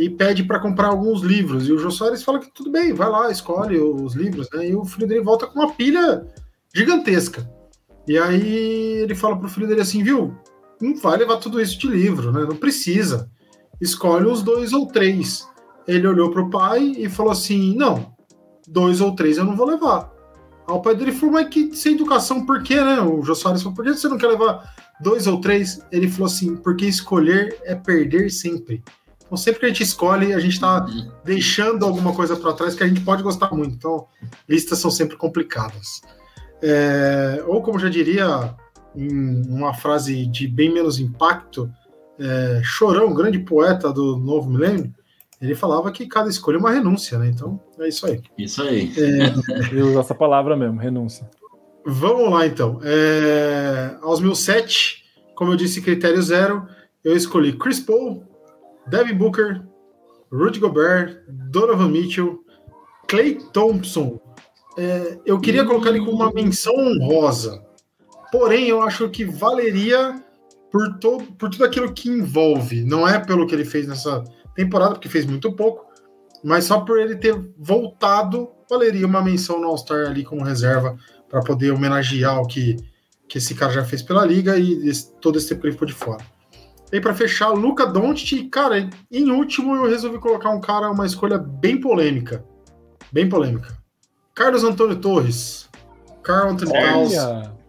[0.00, 1.68] e pede para comprar alguns livros.
[1.68, 4.70] E o Jô Soares fala que tudo bem, vai lá, escolhe os livros, né?
[4.70, 6.26] E o filho dele volta com uma pilha
[6.74, 7.46] gigantesca.
[8.08, 10.34] E aí ele fala pro filho dele assim, viu?
[10.80, 12.46] Não vai levar tudo isso de livro, né?
[12.48, 13.30] Não precisa.
[13.78, 15.46] Escolhe os dois ou três.
[15.86, 18.14] Ele olhou pro pai e falou assim: não,
[18.66, 20.10] dois ou três eu não vou levar.
[20.66, 23.02] Aí o pai dele falou, mas que sem educação, por quê, né?
[23.02, 25.84] O Jô Soares falou, por que você não quer levar dois ou três?
[25.92, 28.82] Ele falou assim, porque escolher é perder sempre.
[29.30, 30.84] Então, sempre que a gente escolhe, a gente está
[31.24, 33.72] deixando alguma coisa para trás que a gente pode gostar muito.
[33.72, 34.08] Então,
[34.48, 36.02] listas são sempre complicadas.
[36.60, 38.52] É, ou, como já diria
[38.92, 41.70] em uma frase de bem menos impacto,
[42.18, 44.92] é, Chorão, grande poeta do novo milênio,
[45.40, 47.28] ele falava que cada escolha é uma renúncia, né?
[47.28, 48.20] Então, é isso aí.
[48.36, 48.92] Isso aí.
[48.98, 49.32] É,
[49.72, 51.30] Eu uso essa palavra mesmo, renúncia.
[51.86, 52.80] Vamos lá, então.
[52.82, 55.04] É, aos meus sete,
[55.36, 56.66] como eu disse, critério zero,
[57.04, 58.24] eu escolhi Chris Paul,
[58.90, 59.62] Devin Booker,
[60.32, 62.40] Rudy Gobert, Donovan Mitchell,
[63.08, 64.20] Clay Thompson.
[64.76, 67.62] É, eu queria colocar ele com uma menção honrosa.
[68.30, 70.22] Porém, eu acho que valeria
[70.70, 72.84] por, todo, por tudo aquilo que envolve.
[72.84, 74.22] Não é pelo que ele fez nessa
[74.54, 75.86] temporada, porque fez muito pouco,
[76.42, 80.96] mas só por ele ter voltado, valeria uma menção no All-Star ali como reserva
[81.28, 82.76] para poder homenagear o que,
[83.28, 85.94] que esse cara já fez pela liga e esse, todo esse tempo ele ficou de
[85.94, 86.24] fora.
[86.92, 91.38] E para fechar, Luca Doncic, cara, em último eu resolvi colocar um cara, uma escolha
[91.38, 92.44] bem polêmica.
[93.12, 93.78] Bem polêmica.
[94.34, 95.68] Carlos Antônio Torres.
[96.22, 97.14] Carl Anthony Towns.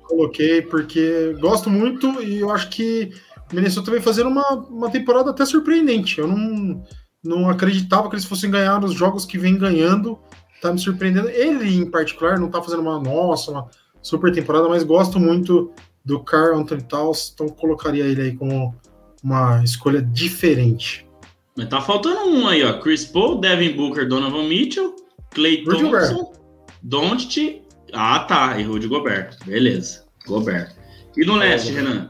[0.04, 3.12] Coloquei porque gosto muito e eu acho que
[3.52, 6.20] o Minnesota vem fazendo uma, uma temporada até surpreendente.
[6.20, 6.84] Eu não,
[7.24, 10.20] não acreditava que eles fossem ganhar nos jogos que vem ganhando.
[10.62, 11.30] Tá me surpreendendo.
[11.30, 13.70] Ele, em particular, não tá fazendo uma nossa, uma
[14.02, 15.72] super temporada, mas gosto muito
[16.04, 18.76] do Carl Anthony Towns, então colocaria ele aí como
[19.24, 21.08] uma escolha diferente.
[21.56, 22.80] Mas tá faltando um aí, ó.
[22.80, 24.96] Chris Paul, Devin Booker, Donovan Mitchell,
[25.32, 26.34] Clay Rudy Thompson,
[26.82, 27.62] Doncic.
[27.94, 28.58] Ah, tá.
[28.60, 29.38] E Rudy Gobert.
[29.46, 30.06] Beleza.
[30.26, 30.74] Gobert.
[31.16, 32.10] E no leste, Renan?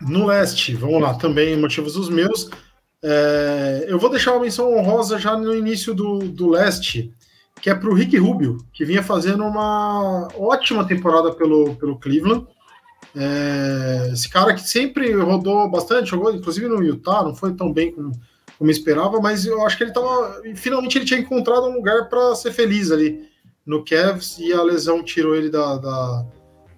[0.00, 2.50] No leste, vamos lá, também motivos dos meus.
[3.02, 7.12] É, eu vou deixar uma menção honrosa já no início do, do leste,
[7.60, 12.46] que é para o Rick Rubio, que vinha fazendo uma ótima temporada pelo, pelo Cleveland.
[13.14, 17.92] É, esse cara que sempre rodou bastante, jogou inclusive no Utah, não foi tão bem
[17.92, 18.12] como,
[18.58, 20.40] como esperava, mas eu acho que ele estava.
[20.54, 23.28] Finalmente ele tinha encontrado um lugar para ser feliz ali
[23.64, 26.26] no Cavs e a lesão tirou ele da, da,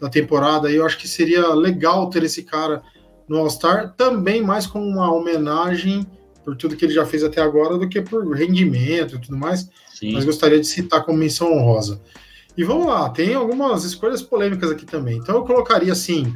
[0.01, 0.71] da temporada.
[0.71, 2.83] E eu acho que seria legal ter esse cara
[3.29, 6.07] no All-Star, também mais como uma homenagem
[6.45, 9.69] por tudo que ele já fez até agora do que por rendimento e tudo mais.
[9.93, 10.13] Sim.
[10.13, 12.01] Mas gostaria de citar como menção honrosa.
[12.59, 15.19] E vamos lá, tem algumas escolhas polêmicas aqui também.
[15.19, 16.35] Então eu colocaria assim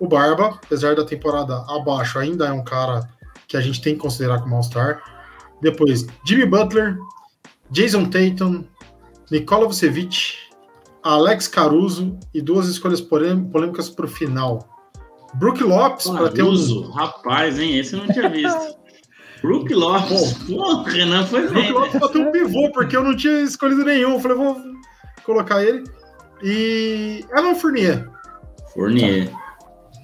[0.00, 3.06] o Barba, apesar da temporada abaixo, ainda é um cara
[3.46, 5.02] que a gente tem que considerar como All-Star.
[5.60, 6.96] Depois, Jimmy Butler,
[7.70, 8.64] Jason Tatum,
[9.30, 10.32] Nikola Vucevic,
[11.02, 14.66] Alex Caruso e duas escolhas polêmicas para o final.
[15.34, 16.90] Brook Lopes para ter um.
[16.92, 17.78] Rapaz, hein?
[17.78, 18.80] Esse eu não tinha visto.
[19.42, 20.32] Brook Lopes.
[20.48, 21.70] Pô, Renan foi bem.
[21.70, 24.14] Brook Lopes para ter um pivô, porque eu não tinha escolhido nenhum.
[24.14, 24.70] Eu falei, vou
[25.24, 25.84] colocar ele.
[26.42, 28.08] E Evan Fournier.
[28.72, 29.30] Fournier.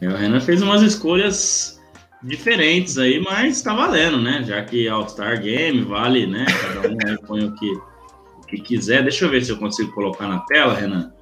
[0.01, 1.81] É, o Renan fez umas escolhas
[2.23, 4.43] diferentes aí, mas tá valendo, né?
[4.45, 6.45] Já que All-Star Game vale, né?
[6.47, 9.03] Cada um aí põe o que, o que quiser.
[9.03, 11.13] Deixa eu ver se eu consigo colocar na tela, Renan.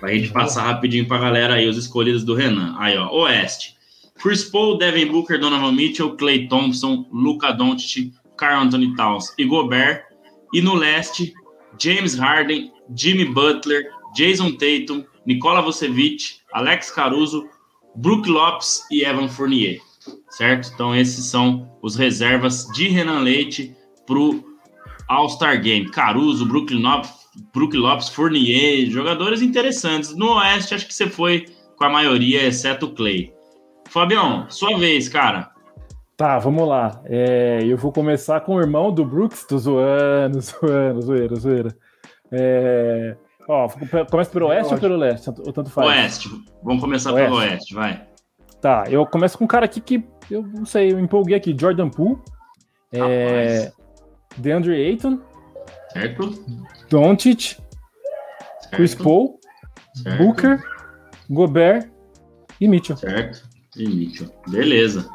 [0.00, 2.74] Pra gente passar rapidinho pra galera aí os escolhidos do Renan.
[2.78, 3.76] Aí, ó, Oeste.
[4.20, 10.04] Chris Paul, Devin Booker, Donovan Mitchell, Clay Thompson, Luca Doncic, Carl Anthony Towns e Gobert.
[10.52, 11.32] E no Leste,
[11.78, 17.48] James Harden, Jimmy Butler, Jason Tatum, Nikola Vucevic, Alex Caruso,
[17.96, 19.80] Brook Lopes e Evan Fournier.
[20.30, 20.70] Certo?
[20.72, 23.76] Então esses são os reservas de Renan Leite
[24.06, 24.44] pro
[25.08, 25.90] All-Star Game.
[25.90, 27.10] Caruso, Brooklyn Lopes,
[27.52, 30.14] Brook Lopes, Fournier, jogadores interessantes.
[30.14, 33.32] No Oeste, acho que você foi com a maioria, exceto o Clay.
[33.88, 35.50] Fabião, sua vez, cara.
[36.16, 37.00] Tá, vamos lá.
[37.04, 41.76] É, eu vou começar com o irmão do Brooks, tô zoando, zoando, zoeira, zoeira.
[42.32, 43.16] É,
[43.48, 43.68] ó,
[44.10, 45.28] começa pelo oeste ou pelo leste?
[45.28, 45.88] Ou tanto faz?
[45.88, 46.28] Oeste.
[46.62, 47.30] Vamos começar oeste.
[47.30, 48.06] pelo oeste, vai.
[48.60, 51.56] Tá, eu começo com um cara aqui que eu não sei, eu empolguei aqui.
[51.58, 52.18] Jordan Poole.
[52.92, 53.70] É,
[54.36, 55.20] DeAndre Ayton.
[55.92, 56.44] Certo.
[56.90, 57.58] Doncic,
[58.72, 59.38] Chris Paul,
[59.94, 60.18] certo.
[60.18, 60.62] Booker,
[61.30, 61.90] Gobert
[62.60, 62.96] e Mitchell.
[62.96, 63.48] Certo.
[63.76, 64.30] E Mitchell.
[64.48, 65.08] Beleza.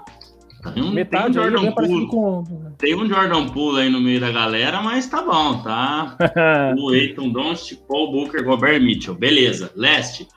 [0.71, 2.07] Tem um, Metade tem um Jordan Poole.
[2.07, 2.43] Com...
[2.77, 6.17] Tem um Jordan Poole aí no meio da galera, mas tá bom, tá?
[6.77, 9.15] o Eiton Doncic, Paul Booker, Gobert e Mitchell.
[9.15, 9.71] Beleza.
[9.75, 10.27] Leste.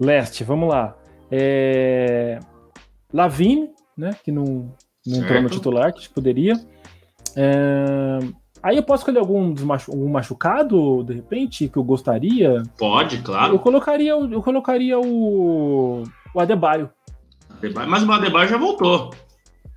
[0.00, 0.96] Leste, vamos lá.
[1.30, 2.38] É...
[3.12, 4.16] Lavine, né?
[4.24, 4.72] Que não,
[5.06, 6.54] não entrou no titular, que poderia.
[7.36, 8.18] É...
[8.62, 9.54] Aí eu posso escolher algum,
[9.88, 12.62] algum machucado, de repente, que eu gostaria?
[12.76, 13.54] Pode, claro.
[13.54, 16.02] Eu colocaria, eu colocaria o,
[16.34, 16.90] o Adebayo.
[17.50, 17.88] Adebayo.
[17.88, 19.10] Mas o Adebayo já voltou.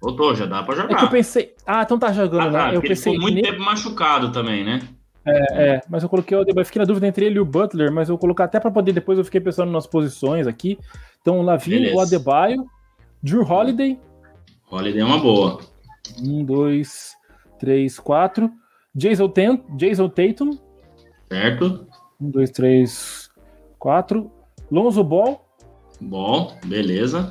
[0.01, 0.95] Voltou, já dá pra jogar.
[0.95, 1.53] É que eu pensei.
[1.65, 2.59] Ah, então tá jogando, ah, né?
[2.59, 3.13] Tá, eu pensei.
[3.13, 4.81] Ele ficou muito tempo machucado também, né?
[5.23, 6.65] É, é, mas eu coloquei o Adebayo.
[6.65, 8.91] Fiquei na dúvida entre ele e o Butler, mas eu vou colocar até pra poder.
[8.91, 10.79] Depois eu fiquei pensando nas posições aqui.
[11.21, 12.65] Então, o Lavigne, o Adebayo,
[13.21, 13.99] Drew Holiday.
[14.71, 15.59] Holiday é uma boa.
[16.19, 17.13] Um, dois,
[17.59, 18.51] três, quatro.
[18.95, 20.57] Jason, Tent, Jason Tatum.
[21.31, 21.85] Certo.
[22.19, 23.29] Um, dois, três,
[23.77, 24.31] quatro.
[24.71, 25.45] Lonzo Ball.
[25.99, 27.29] Ball, beleza.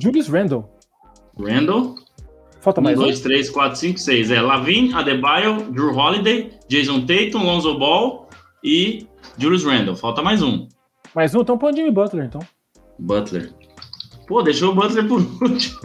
[0.00, 0.70] Julius Randle.
[1.38, 2.05] Randle.
[2.66, 3.02] Falta mais um.
[3.02, 4.28] dois, três, quatro, cinco, seis.
[4.28, 8.28] É Lavin, Adebayo, Drew Holiday, Jason Tatum, Lonzo Ball
[8.64, 9.06] e
[9.38, 9.94] Julius Randle.
[9.94, 10.66] Falta mais um.
[11.14, 11.42] Mais um?
[11.42, 12.40] Então põe o Jimmy Butler, então.
[12.98, 13.52] Butler.
[14.26, 15.78] Pô, deixou o Butler por último.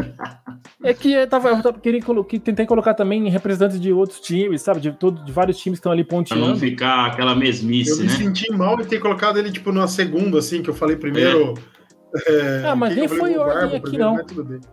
[0.83, 4.63] É que eu tava, eu tava querendo que tentei colocar também representantes de outros times,
[4.63, 4.79] sabe?
[4.79, 6.41] De, todo, de vários times que estão ali ponteando.
[6.41, 8.03] Pra não ficar aquela mesmice, eu né?
[8.05, 10.95] Eu me senti mal de ter colocado ele, tipo, numa segunda, assim, que eu falei
[10.95, 11.53] primeiro.
[11.77, 11.80] É.
[12.27, 14.19] É, ah, mas nem foi ordem aqui, não.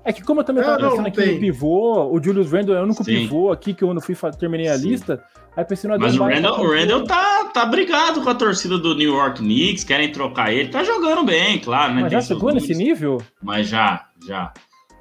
[0.04, 2.80] É que como eu também é, tava pensando aqui no pivô, o Julius Randle é
[2.80, 3.14] o único Sim.
[3.14, 4.88] pivô aqui que eu não fui terminei a Sim.
[4.88, 5.22] lista.
[5.56, 8.94] Aí pensei no Mas o Randle, o Randle tá, tá brigado com a torcida do
[8.94, 10.68] New York Knicks, querem trocar ele.
[10.68, 12.02] Tá jogando bem, claro, né?
[12.02, 13.20] Mas já chegou nesse nível?
[13.42, 14.52] Mas já, já.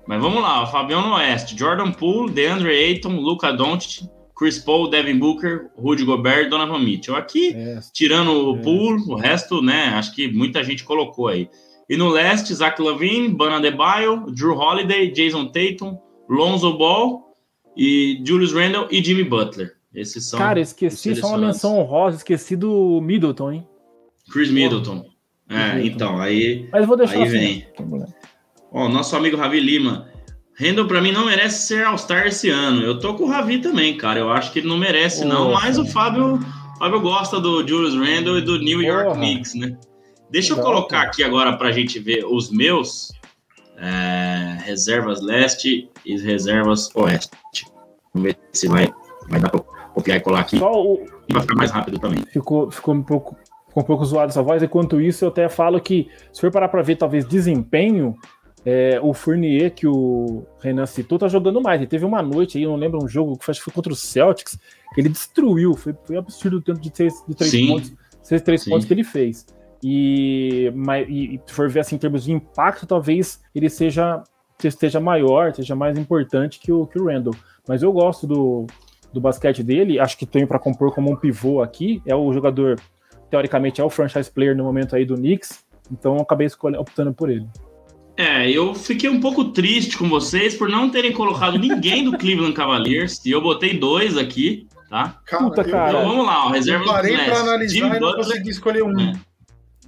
[0.07, 1.57] Mas vamos lá, o Fabião no Oeste.
[1.57, 4.07] Jordan Poole, DeAndre Ayton, Luca Doncic,
[4.37, 7.15] Chris Paul, Devin Booker, Rudy Gobert, Donovan Mitchell.
[7.15, 7.79] Aqui, é.
[7.91, 8.61] tirando o é.
[8.61, 11.49] Poole, o resto, né, acho que muita gente colocou aí.
[11.89, 15.97] E no leste, Zach Lavine, Bana Debaio, Drew Holiday, Jason Tatum,
[16.29, 17.33] Lonzo Ball
[17.75, 19.77] e Julius Randle e Jimmy Butler.
[19.93, 23.67] Esses são Cara, esqueci só uma menção honrosa, esqueci do Middleton, hein?
[24.31, 25.05] Chris Middleton.
[25.49, 26.67] É, então, aí.
[26.71, 27.31] Mas vou deixar aí assim.
[27.31, 27.67] vem.
[28.71, 30.09] Ó, nosso amigo Ravi Lima.
[30.59, 32.81] Randall, pra mim, não merece ser All-Star esse ano.
[32.81, 34.19] Eu tô com o Ravi também, cara.
[34.19, 35.53] Eu acho que ele não merece, não.
[35.53, 39.13] Mas o Fábio, o Fábio gosta do Julius Randle e do New York.
[39.13, 39.77] Knicks, né?
[40.29, 43.11] Deixa eu colocar aqui agora pra gente ver os meus.
[43.79, 47.29] é, reservas leste e reservas oeste.
[48.13, 48.91] Vamos ver se vai,
[49.29, 49.59] vai dar pra
[49.93, 50.57] copiar e colar aqui.
[50.57, 52.23] Só o, Vai ficar mais rápido também.
[52.31, 53.35] ficou, ficou um pouco
[53.67, 54.63] ficou um pouco zoado essa voz.
[54.63, 58.15] Enquanto isso, eu até falo que, se for parar para ver, talvez desempenho,
[58.65, 61.79] é, o Fournier, que o Renan citou, tá jogando mais.
[61.79, 63.93] Ele teve uma noite aí, eu não lembro um jogo que acho que foi contra
[63.93, 64.57] o Celtics,
[64.95, 65.75] que ele destruiu.
[65.75, 67.67] Foi, foi absurdo o tanto de, seis, de três Sim.
[67.67, 68.71] pontos, seis, três Sim.
[68.71, 69.45] pontos que ele fez.
[69.83, 74.23] E, mas, e, e se for ver assim, em termos de impacto, talvez ele seja
[74.63, 77.35] esteja maior, seja mais importante que o, que o Randall.
[77.67, 78.65] Mas eu gosto do,
[79.13, 82.01] do basquete dele, acho que tenho para compor como um pivô aqui.
[82.07, 82.79] É o jogador,
[83.29, 87.13] teoricamente, é o franchise player no momento aí do Knicks, então eu acabei escolhendo, optando
[87.13, 87.47] por ele.
[88.15, 92.53] É, eu fiquei um pouco triste com vocês por não terem colocado ninguém do Cleveland
[92.53, 93.23] Cavaliers.
[93.23, 95.19] E eu botei dois aqui, tá?
[95.23, 95.89] Cara, Puta, eu- cara.
[95.89, 98.49] Então vamos lá, ó, Eu reserva do parei pra analisar Jimmy e não Butler, consegui
[98.49, 98.99] escolher um.
[98.99, 99.13] É.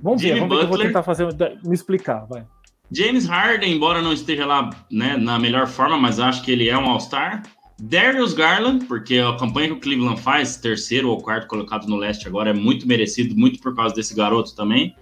[0.01, 0.87] Vamos ver, Jimmy vamos ver, que eu vou Butler.
[0.87, 1.27] tentar fazer,
[1.63, 2.45] me explicar, vai.
[2.91, 6.77] James Harden, embora não esteja lá né, na melhor forma, mas acho que ele é
[6.77, 7.43] um All-Star.
[7.81, 12.27] Darius Garland, porque a campanha que o Cleveland faz, terceiro ou quarto colocado no leste
[12.27, 14.95] agora, é muito merecido, muito por causa desse garoto também.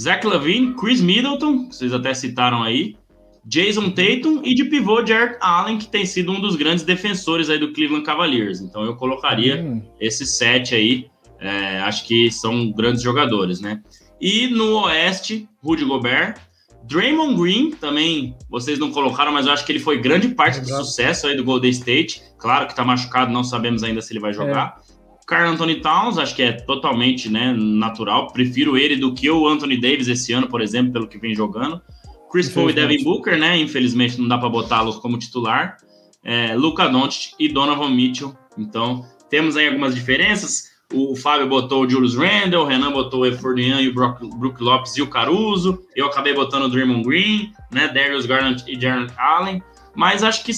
[0.00, 2.96] Zach Lavine, Chris Middleton, que vocês até citaram aí.
[3.44, 7.58] Jason Tatum e de pivô Jared Allen, que tem sido um dos grandes defensores aí
[7.58, 8.60] do Cleveland Cavaliers.
[8.60, 11.06] Então eu colocaria Hum, esses sete aí,
[11.38, 13.80] é, acho que são grandes jogadores, né?
[14.20, 16.38] E no Oeste, Rudy Gobert,
[16.84, 20.68] Draymond Green, também vocês não colocaram, mas eu acho que ele foi grande parte do
[20.68, 22.22] sucesso aí do Golden State.
[22.38, 24.80] Claro que tá machucado, não sabemos ainda se ele vai jogar.
[25.26, 28.32] Carl Anthony Towns, acho que é totalmente né, natural.
[28.32, 31.82] Prefiro ele do que o Anthony Davis esse ano, por exemplo, pelo que vem jogando.
[32.30, 32.72] Chris Paul e.
[32.72, 33.58] Devin Booker, né?
[33.58, 35.76] Infelizmente não dá para botá-los como titular.
[36.22, 38.36] É, Luca Doncic e Donovan Mitchell.
[38.56, 40.75] Então, temos aí algumas diferenças.
[40.92, 44.62] O Fábio botou o Julius Randle, o Renan botou o Efordinhan e o Brook, Brook
[44.62, 45.82] Lopes e o Caruso.
[45.96, 47.88] Eu acabei botando o Draymond Green, né?
[47.88, 49.60] Darius Garland e Jared Allen.
[49.96, 50.52] Mas acho que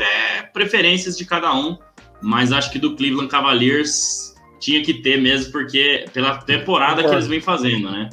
[0.00, 1.76] é preferências de cada um.
[2.22, 7.26] Mas acho que do Cleveland Cavaliers tinha que ter mesmo, porque pela temporada que eles
[7.26, 8.08] vêm fazendo, né?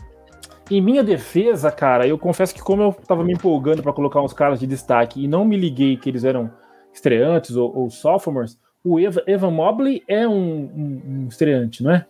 [0.71, 4.33] Em minha defesa, cara, eu confesso que como eu tava me empolgando pra colocar uns
[4.33, 6.51] caras de destaque e não me liguei que eles eram
[6.93, 12.05] estreantes ou, ou sophomores, o Eva- Evan Mobley é um, um- um estreante, não é?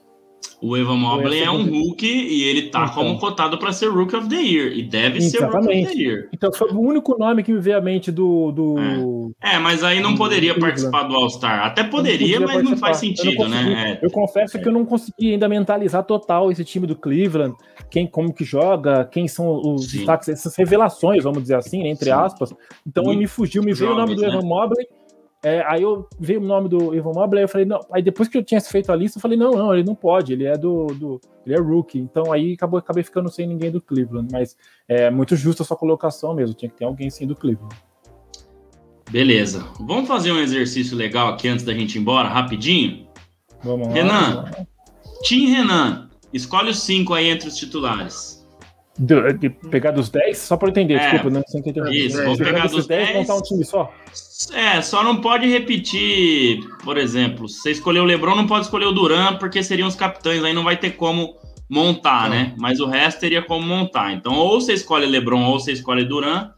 [0.61, 2.95] O Evan Mobley é um é rookie e ele tá Então.
[2.95, 4.71] como cotado para ser Rookie of the Year.
[4.71, 5.91] E deve ser Rookie of Exatamente.
[5.97, 6.29] the Year.
[6.33, 8.51] Então foi o único nome que me veio à mente do.
[8.51, 9.31] do...
[9.41, 11.65] É, mas aí não poderia participar do All-Star.
[11.65, 13.27] Até poderia, podia mas não faz participar.
[13.27, 13.99] Eu sentido, não né?
[14.01, 14.05] É.
[14.05, 17.55] Eu confesso que eu não consegui ainda mentalizar total esse time do Cleveland,
[17.89, 22.11] quem como que joga, quem são os destaques, essas revelações, vamos dizer assim, entre Sim.
[22.11, 22.53] aspas.
[22.87, 24.29] Então Muito me fugiu, me veio o nome do né?
[24.29, 24.85] Evan Mobley.
[25.43, 27.79] É, aí eu veio o nome do Evan Mobley, eu falei, não.
[27.91, 30.31] Aí depois que eu tinha feito a lista, eu falei, não, não, ele não pode,
[30.33, 30.87] ele é do.
[30.87, 31.99] do- ele é rookie.
[31.99, 34.29] Então aí acabou, acabei ficando sem ninguém do Cleveland.
[34.31, 34.55] Mas
[34.87, 36.55] é muito justa a sua colocação mesmo.
[36.55, 37.75] Tinha que ter alguém sim do Cleveland.
[39.11, 39.65] Beleza.
[39.81, 43.07] Vamos fazer um exercício legal aqui antes da gente ir embora, rapidinho?
[43.63, 43.93] Vamos lá.
[43.93, 44.45] Renan.
[45.23, 48.42] Tim Renan, escolhe os cinco aí entre os titulares.
[48.97, 52.19] De, de pegar dos 10, só para eu entender, É, desculpa, não sei que Isso,
[52.19, 53.17] É, vamos Pegar dos 10 10.
[53.17, 53.91] montar um time só.
[54.53, 58.85] É, só não pode repetir, por exemplo, se você escolher o LeBron, não pode escolher
[58.85, 61.35] o Duran, porque seriam os capitães, aí não vai ter como
[61.67, 62.35] montar, Não.
[62.35, 62.53] né?
[62.57, 64.13] Mas o resto teria como montar.
[64.13, 66.51] Então, ou você escolhe LeBron, ou você escolhe Duran,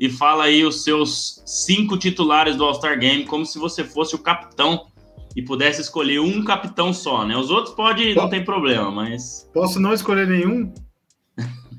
[0.00, 4.18] e fala aí os seus cinco titulares do All-Star Game, como se você fosse o
[4.18, 4.86] capitão
[5.34, 7.36] e pudesse escolher um capitão só, né?
[7.36, 10.72] Os outros pode, não tem problema, mas Posso não escolher nenhum?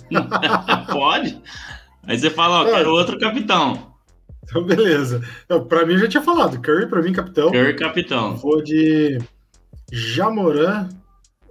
[0.92, 1.42] pode.
[2.04, 2.78] Aí você fala, ó, Pode.
[2.78, 3.94] quero outro capitão.
[4.44, 5.22] Então, beleza.
[5.50, 6.62] Eu, pra mim, eu já tinha falado.
[6.62, 7.52] Curry, pra mim, capitão.
[7.52, 8.38] Curry capitão.
[8.38, 9.18] Vou de
[9.92, 10.88] Jamoran,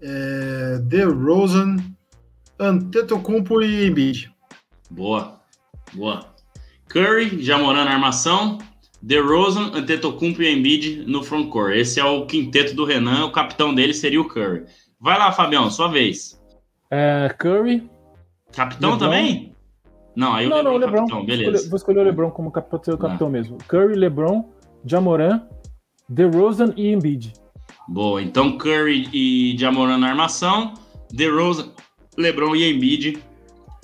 [0.01, 1.77] é, DeRozan,
[2.59, 4.33] Antetokounmpo e Embiid.
[4.91, 5.39] Boa,
[5.93, 6.35] boa.
[6.89, 8.59] Curry, Jamoran na armação,
[9.03, 11.77] DeRozan, Antetokounmpo e Embiid no frontcourt.
[11.77, 14.65] Esse é o quinteto do Renan, o capitão dele seria o Curry.
[14.99, 16.41] Vai lá, Fabião, sua vez.
[16.91, 17.89] É, Curry.
[18.57, 19.05] Capitão LeBron?
[19.07, 19.53] também?
[20.17, 21.51] Não, aí não, o não, LeBron, capitão, Vou beleza.
[21.51, 23.59] escolher- Vou escolher o LeBron como capitão, seu capitão mesmo.
[23.69, 24.49] Curry, LeBron,
[24.85, 25.43] Jamoran,
[26.09, 27.35] DeRozan e Embiid.
[27.89, 30.73] Boa, então Curry e Jamoran na armação,
[31.13, 31.69] DeRozan,
[32.17, 33.23] LeBron e Embiid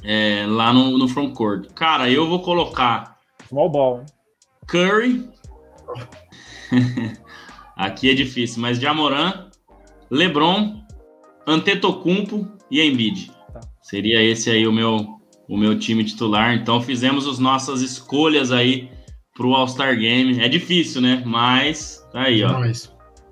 [0.02, 1.70] é, lá no, no frontcourt.
[1.74, 3.18] Cara, eu vou colocar
[3.48, 3.98] Small ball.
[4.00, 4.06] hein?
[4.66, 5.28] Curry.
[7.76, 9.48] Aqui é difícil, mas Jamoran,
[10.10, 10.80] LeBron,
[11.46, 13.30] Antetokounmpo e Embiid.
[13.92, 16.54] Seria esse aí o meu, o meu time titular.
[16.54, 18.88] Então fizemos as nossas escolhas aí
[19.36, 20.40] para o All-Star Game.
[20.40, 21.22] É difícil, né?
[21.26, 22.64] Mas tá aí, ó.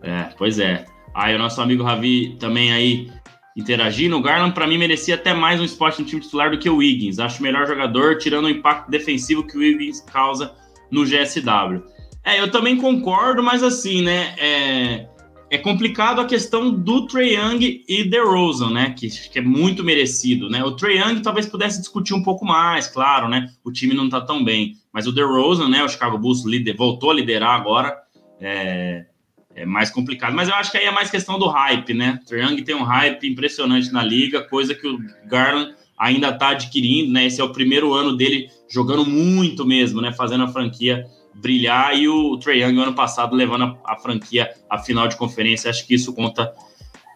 [0.03, 0.85] É, pois é.
[1.15, 3.11] Aí o nosso amigo Ravi também aí
[3.57, 4.19] interagindo.
[4.19, 6.77] O Garland, para mim, merecia até mais um esporte no time titular do que o
[6.77, 7.19] Wiggins.
[7.19, 10.53] Acho o melhor jogador, tirando o impacto defensivo que o Wiggins causa
[10.91, 11.83] no GSW.
[12.23, 14.35] É, eu também concordo, mas assim, né?
[14.39, 15.09] É,
[15.51, 18.95] é complicado a questão do Trey Young e DeRozan, né?
[18.97, 20.63] Que, que é muito merecido, né?
[20.63, 23.51] O Trey Young talvez pudesse discutir um pouco mais, claro, né?
[23.65, 24.77] O time não tá tão bem.
[24.93, 25.83] Mas o DeRozan, né?
[25.83, 27.99] O Chicago Bulls lider, voltou a liderar agora.
[28.41, 29.07] É,
[29.53, 30.35] é mais complicado.
[30.35, 32.21] Mas eu acho que aí é mais questão do hype, né?
[32.29, 37.13] Trey Young tem um hype impressionante na liga, coisa que o Garland ainda tá adquirindo,
[37.13, 37.27] né?
[37.27, 40.13] Esse é o primeiro ano dele jogando muito mesmo, né?
[40.13, 41.05] Fazendo a franquia
[41.35, 45.71] brilhar e o Trae Young ano passado levando a, a, franquia à final de conferência.
[45.71, 46.53] Acho que isso conta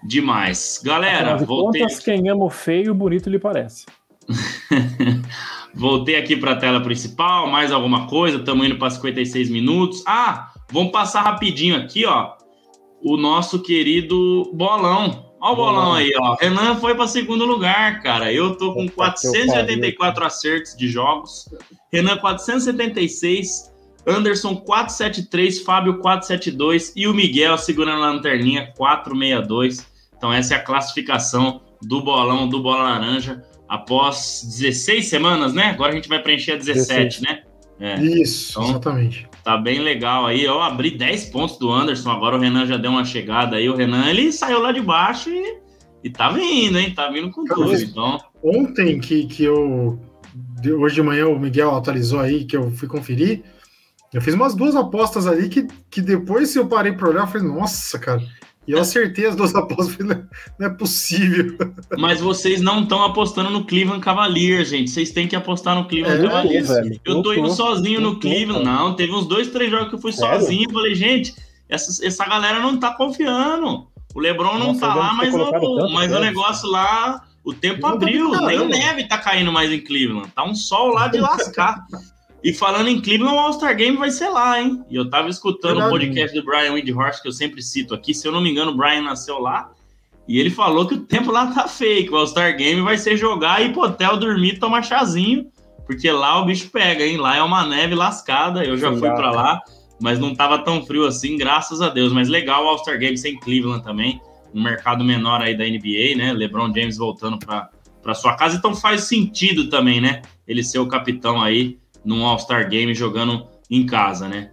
[0.03, 0.81] demais.
[0.85, 1.83] Galera, de voltei...
[1.83, 3.87] contas, quem ama o feio, bonito lhe parece.
[5.75, 10.03] voltei aqui para a tela principal, mais alguma coisa, estamos indo para 56 minutos.
[10.07, 12.33] Ah, vamos passar rapidinho aqui, ó.
[13.03, 15.25] O nosso querido Bolão.
[15.45, 16.37] Olha o bolão aí, ó.
[16.41, 18.33] Renan foi para segundo lugar, cara.
[18.33, 21.51] Eu tô com 484 acertos de jogos.
[21.93, 23.74] Renan 476.
[24.07, 29.86] Anderson 473, Fábio 472 e o Miguel segurando a lanterninha 462.
[30.16, 35.66] Então essa é a classificação do bolão do Bola Laranja após 16 semanas, né?
[35.70, 37.20] Agora a gente vai preencher a 17, 16.
[37.22, 37.42] né?
[37.80, 38.00] É.
[38.00, 39.28] Isso, então, exatamente.
[39.42, 40.44] Tá bem legal aí.
[40.44, 43.68] Eu abri 10 pontos do Anderson, agora o Renan já deu uma chegada aí.
[43.68, 45.59] O Renan, ele saiu lá de baixo e,
[46.05, 46.94] e tá vindo, hein?
[46.94, 47.74] Tá vindo com tudo.
[47.74, 48.18] Então...
[48.42, 49.98] Ontem que, que eu...
[50.80, 53.42] Hoje de manhã o Miguel atualizou aí, que eu fui conferir
[54.15, 57.49] eu fiz umas duas apostas ali que, que depois eu parei para olhar, eu falei,
[57.49, 58.23] nossa, cara.
[58.67, 60.23] E eu acertei as duas apostas, falei,
[60.57, 61.59] não é possível.
[61.99, 64.89] Mas vocês não estão apostando no Cleveland Cavaliers, gente.
[64.89, 66.71] Vocês têm que apostar no Cleveland é, Cavaliers.
[67.05, 68.65] eu tô, indo sozinho no Cleveland.
[68.65, 70.41] Não, teve uns dois, três jogos que eu fui Sério?
[70.41, 70.71] sozinho.
[70.71, 71.35] Falei, gente,
[71.69, 73.89] essa, essa galera não tá confiando.
[74.15, 78.31] O Lebron não Nossa, tá lá, mas, o, mas o negócio lá, o tempo abriu.
[78.43, 80.31] Nem neve tá caindo mais em Cleveland.
[80.33, 81.85] Tá um sol lá de lascar.
[82.45, 84.84] E falando em Cleveland, o All-Star Game vai ser lá, hein?
[84.90, 88.12] E eu tava escutando o podcast do Brian Windhorst, que eu sempre cito aqui.
[88.12, 89.70] Se eu não me engano, o Brian nasceu lá.
[90.28, 93.16] E ele falou que o tempo lá tá feio, que o All-Star Game vai ser
[93.16, 95.47] jogar, ir pro hotel, dormir, tomar chazinho.
[95.86, 97.16] Porque lá o bicho pega, hein?
[97.16, 98.62] Lá é uma neve lascada.
[98.62, 99.59] Eu já fui para lá,
[99.99, 102.12] mas não tava tão frio assim, graças a Deus.
[102.12, 104.20] Mas legal o All-Star Game sem Cleveland também.
[104.55, 106.34] Um mercado menor aí da NBA, né?
[106.34, 108.55] LeBron James voltando para sua casa.
[108.57, 110.20] Então faz sentido também, né?
[110.47, 114.50] Ele ser o capitão aí num All-Star Game jogando em casa, né?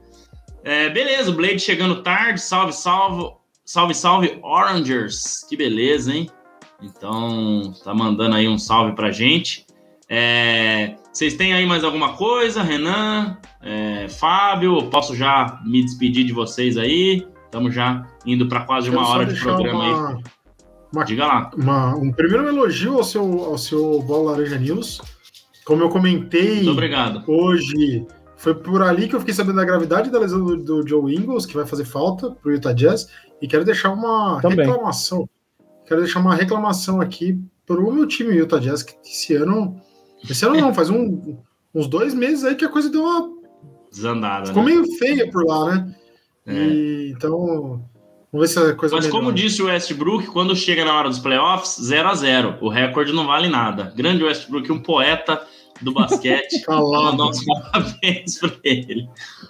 [0.64, 3.34] É, beleza, o Blade chegando tarde, salve, salve,
[3.66, 6.30] salve, salve, Orangers, que beleza, hein?
[6.82, 9.66] Então, tá mandando aí um salve pra gente.
[10.08, 14.90] É, vocês têm aí mais alguma coisa, Renan, é, Fábio?
[14.90, 17.28] Posso já me despedir de vocês aí?
[17.46, 20.24] Estamos já indo para quase uma hora de programa uma, aí.
[20.94, 21.52] Uma, Diga lá.
[21.56, 25.02] Uma, um primeiro elogio ao seu, ao seu Bola Laranja News
[25.66, 26.66] como eu comentei
[27.28, 28.06] hoje,
[28.36, 31.46] foi por ali que eu fiquei sabendo da gravidade da lesão do, do Joe Ingles,
[31.46, 33.08] que vai fazer falta para o Utah Jazz,
[33.42, 34.66] e quero deixar uma Também.
[34.66, 35.30] reclamação.
[35.86, 39.80] Quero deixar uma reclamação aqui para o meu time Utah Jazz, que esse ano.
[40.30, 41.38] Esse ano não, faz um,
[41.74, 43.30] uns dois meses aí que a coisa deu uma.
[43.92, 44.48] Desandada.
[44.48, 44.72] Ficou né?
[44.72, 45.96] meio feia por lá, né?
[46.46, 46.54] É.
[46.54, 47.84] E, então,
[48.32, 49.26] Vamos ver se a coisa Mas melhora.
[49.26, 53.12] como disse o Westbrook, quando chega na hora dos playoffs, 0 a 0 O recorde
[53.12, 53.92] não vale nada.
[53.96, 55.46] Grande Westbrook, um poeta
[55.82, 56.62] do basquete.
[56.66, 57.18] Calado.
[57.18, 59.10] Nosso parabéns para ele.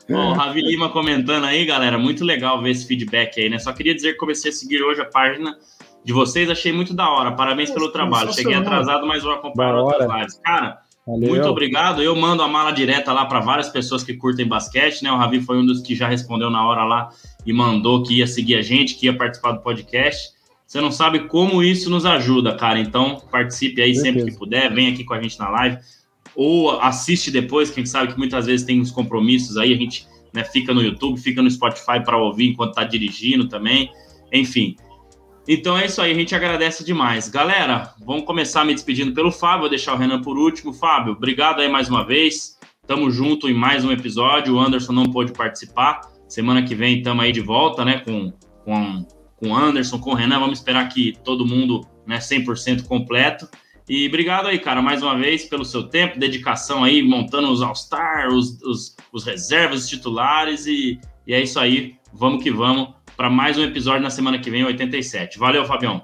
[0.09, 1.99] Bom, o Ravi Lima comentando aí, galera.
[1.99, 3.59] Muito legal ver esse feedback aí, né?
[3.59, 5.55] Só queria dizer que comecei a seguir hoje a página
[6.03, 7.33] de vocês, achei muito da hora.
[7.33, 8.33] Parabéns pelo trabalho.
[8.33, 10.39] Cheguei atrasado, mas vou acompanhar outras lives.
[10.43, 11.29] Cara, Valeu.
[11.29, 12.01] muito obrigado.
[12.01, 15.11] Eu mando a mala direta lá para várias pessoas que curtem basquete, né?
[15.11, 17.09] O Ravi foi um dos que já respondeu na hora lá
[17.45, 20.29] e mandou que ia seguir a gente, que ia participar do podcast.
[20.65, 22.79] Você não sabe como isso nos ajuda, cara.
[22.79, 25.77] Então, participe aí sempre que puder, vem aqui com a gente na live.
[26.35, 30.45] Ou assiste depois, quem sabe que muitas vezes tem uns compromissos aí, a gente né,
[30.45, 33.91] fica no YouTube, fica no Spotify para ouvir enquanto tá dirigindo também.
[34.31, 34.77] Enfim.
[35.47, 37.27] Então é isso aí, a gente agradece demais.
[37.27, 40.73] Galera, vamos começar me despedindo pelo Fábio, vou deixar o Renan por último.
[40.73, 42.59] Fábio, obrigado aí mais uma vez.
[42.85, 44.55] Tamo junto em mais um episódio.
[44.55, 47.99] O Anderson não pôde participar, Semana que vem estamos aí de volta, né?
[47.99, 48.31] Com,
[48.63, 50.39] com, com o Anderson, com o Renan.
[50.39, 53.49] Vamos esperar que todo mundo, né, 100% completo.
[53.89, 58.29] E obrigado aí, cara, mais uma vez pelo seu tempo, dedicação aí, montando os All-Star,
[58.29, 60.65] os, os, os, reservas, os titulares.
[60.67, 61.95] E, e é isso aí.
[62.13, 65.37] Vamos que vamos para mais um episódio na semana que vem, 87.
[65.37, 66.01] Valeu, Fabião.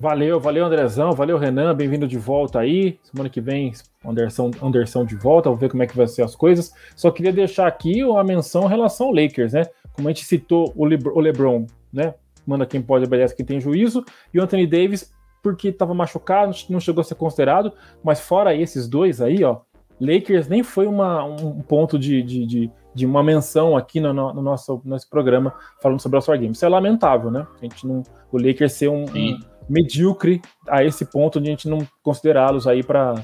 [0.00, 2.98] Valeu, valeu, Andrezão, valeu, Renan, bem-vindo de volta aí.
[3.02, 3.70] Semana que vem,
[4.02, 6.72] Anderson, Anderson de volta, vamos ver como é que vai ser as coisas.
[6.96, 9.64] Só queria deixar aqui uma menção em relação ao Lakers, né?
[9.92, 12.14] Como a gente citou o, Lebr o LeBron, né?
[12.46, 14.02] Manda quem pode, obedece quem tem juízo.
[14.32, 17.74] E o Anthony Davis, porque estava machucado, não chegou a ser considerado.
[18.02, 19.58] Mas fora esses dois aí, ó,
[20.00, 24.42] Lakers nem foi uma, um ponto de, de, de, de uma menção aqui no, no,
[24.42, 26.52] nosso, nosso programa falando sobre o All-Star Game.
[26.52, 27.46] Isso é lamentável, né?
[27.56, 29.38] A gente não, o Lakers ser um, um
[29.68, 33.14] medíocre a esse ponto de a gente não considerá-los aí para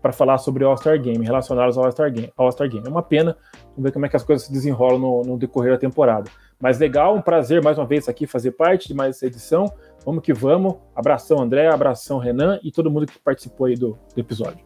[0.00, 2.86] para falar sobre o All-Star Game, relacionados ao All-Star Game, All Game.
[2.86, 3.36] É uma pena,
[3.70, 6.30] vamos ver como é que as coisas se desenrolam no, no, decorrer da temporada.
[6.60, 9.64] Mas legal, um prazer mais uma vez aqui fazer parte de mais essa edição.
[10.04, 10.76] Vamos que vamos.
[10.94, 14.65] Abração, André, abração, Renan e todo mundo que participou aí do, do episódio.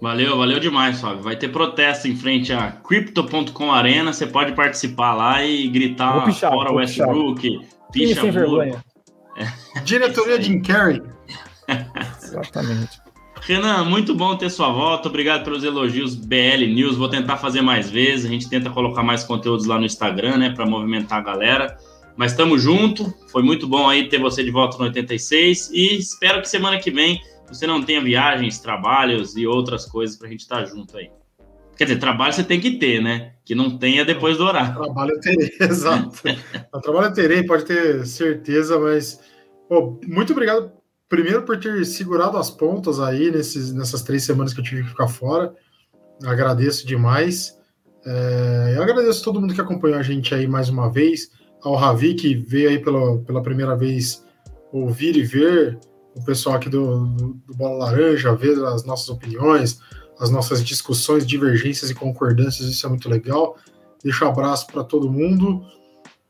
[0.00, 1.22] Valeu, valeu demais, Fábio.
[1.22, 4.12] Vai ter protesto em frente a Crypto.com Arena.
[4.12, 7.60] Você pode participar lá e gritar pichar, fora Westbrook,
[7.92, 8.82] picha sem vergonha.
[9.84, 11.02] Diretoria Jim Carrey.
[12.22, 12.98] Exatamente.
[13.42, 15.08] Renan, muito bom ter sua volta.
[15.08, 16.96] Obrigado pelos elogios BL News.
[16.96, 18.26] Vou tentar fazer mais vezes.
[18.26, 21.76] A gente tenta colocar mais conteúdos lá no Instagram, né, para movimentar a galera.
[22.16, 23.12] Mas estamos junto.
[23.28, 26.90] Foi muito bom aí ter você de volta no 86 e espero que semana que
[26.90, 27.20] vem
[27.50, 31.10] você não tenha viagens, trabalhos e outras coisas para a gente estar tá junto aí.
[31.76, 33.32] Quer dizer, trabalho você tem que ter, né?
[33.44, 34.74] Que não tenha depois do horário.
[34.74, 36.22] Trabalho eu terei, exato.
[36.82, 39.20] trabalho eu terei, pode ter certeza, mas
[39.68, 40.70] pô, muito obrigado
[41.08, 44.90] primeiro por ter segurado as pontas aí nesses, nessas três semanas que eu tive que
[44.90, 45.54] ficar fora.
[46.22, 47.58] Agradeço demais.
[48.04, 51.30] É, eu agradeço todo mundo que acompanhou a gente aí mais uma vez.
[51.62, 54.24] Ao Ravi, que veio aí pela, pela primeira vez
[54.72, 55.78] ouvir e ver
[56.14, 59.80] o pessoal aqui do, do, do Bola Laranja, ver as nossas opiniões,
[60.18, 63.56] as nossas discussões, divergências e concordâncias, isso é muito legal.
[64.02, 65.64] Deixo um abraço para todo mundo.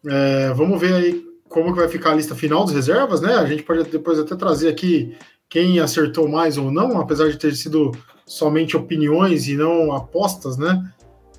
[0.07, 3.35] É, vamos ver aí como que vai ficar a lista final das reservas, né?
[3.35, 5.17] A gente pode depois até trazer aqui
[5.49, 7.91] quem acertou mais ou não, apesar de ter sido
[8.25, 10.93] somente opiniões e não apostas, né?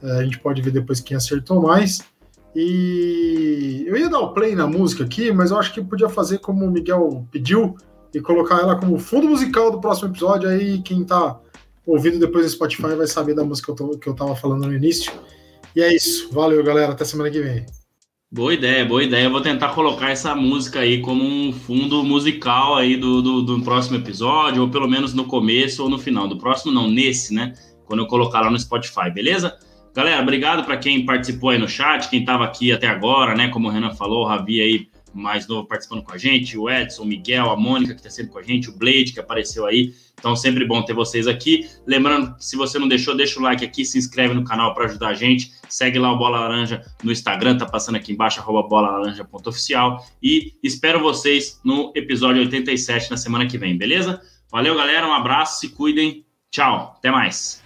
[0.03, 2.01] É, a gente pode ver depois quem acertou mais.
[2.53, 6.39] E eu ia dar o play na música aqui, mas eu acho que podia fazer
[6.39, 7.77] como o Miguel pediu
[8.13, 10.49] e colocar ela como fundo musical do próximo episódio.
[10.49, 11.39] Aí quem tá
[11.85, 14.67] ouvindo depois no Spotify vai saber da música que eu, tô, que eu tava falando
[14.67, 15.11] no início.
[15.75, 16.29] E é isso.
[16.31, 16.91] Valeu, galera.
[16.91, 17.65] Até semana que vem.
[18.33, 19.25] Boa ideia, boa ideia.
[19.25, 23.61] Eu vou tentar colocar essa música aí como um fundo musical aí do, do, do,
[23.61, 26.29] próximo episódio, ou pelo menos no começo ou no final.
[26.29, 27.53] Do próximo, não, nesse, né?
[27.85, 29.57] Quando eu colocar lá no Spotify, beleza?
[29.93, 33.49] Galera, obrigado para quem participou aí no chat, quem estava aqui até agora, né?
[33.49, 37.03] Como o Renan falou, o Ravi aí mais novo participando com a gente, o Edson,
[37.03, 39.93] o Miguel, a Mônica, que está sempre com a gente, o Blade, que apareceu aí.
[40.19, 41.67] Então, sempre bom ter vocês aqui.
[41.85, 45.09] Lembrando, se você não deixou, deixa o like aqui, se inscreve no canal para ajudar
[45.09, 45.51] a gente.
[45.67, 50.05] Segue lá o Bola Laranja no Instagram, tá passando aqui embaixo, arroba bolalaranja.oficial.
[50.21, 54.21] E espero vocês no episódio 87 na semana que vem, beleza?
[54.51, 56.25] Valeu, galera, um abraço, se cuidem.
[56.51, 57.60] Tchau, até mais.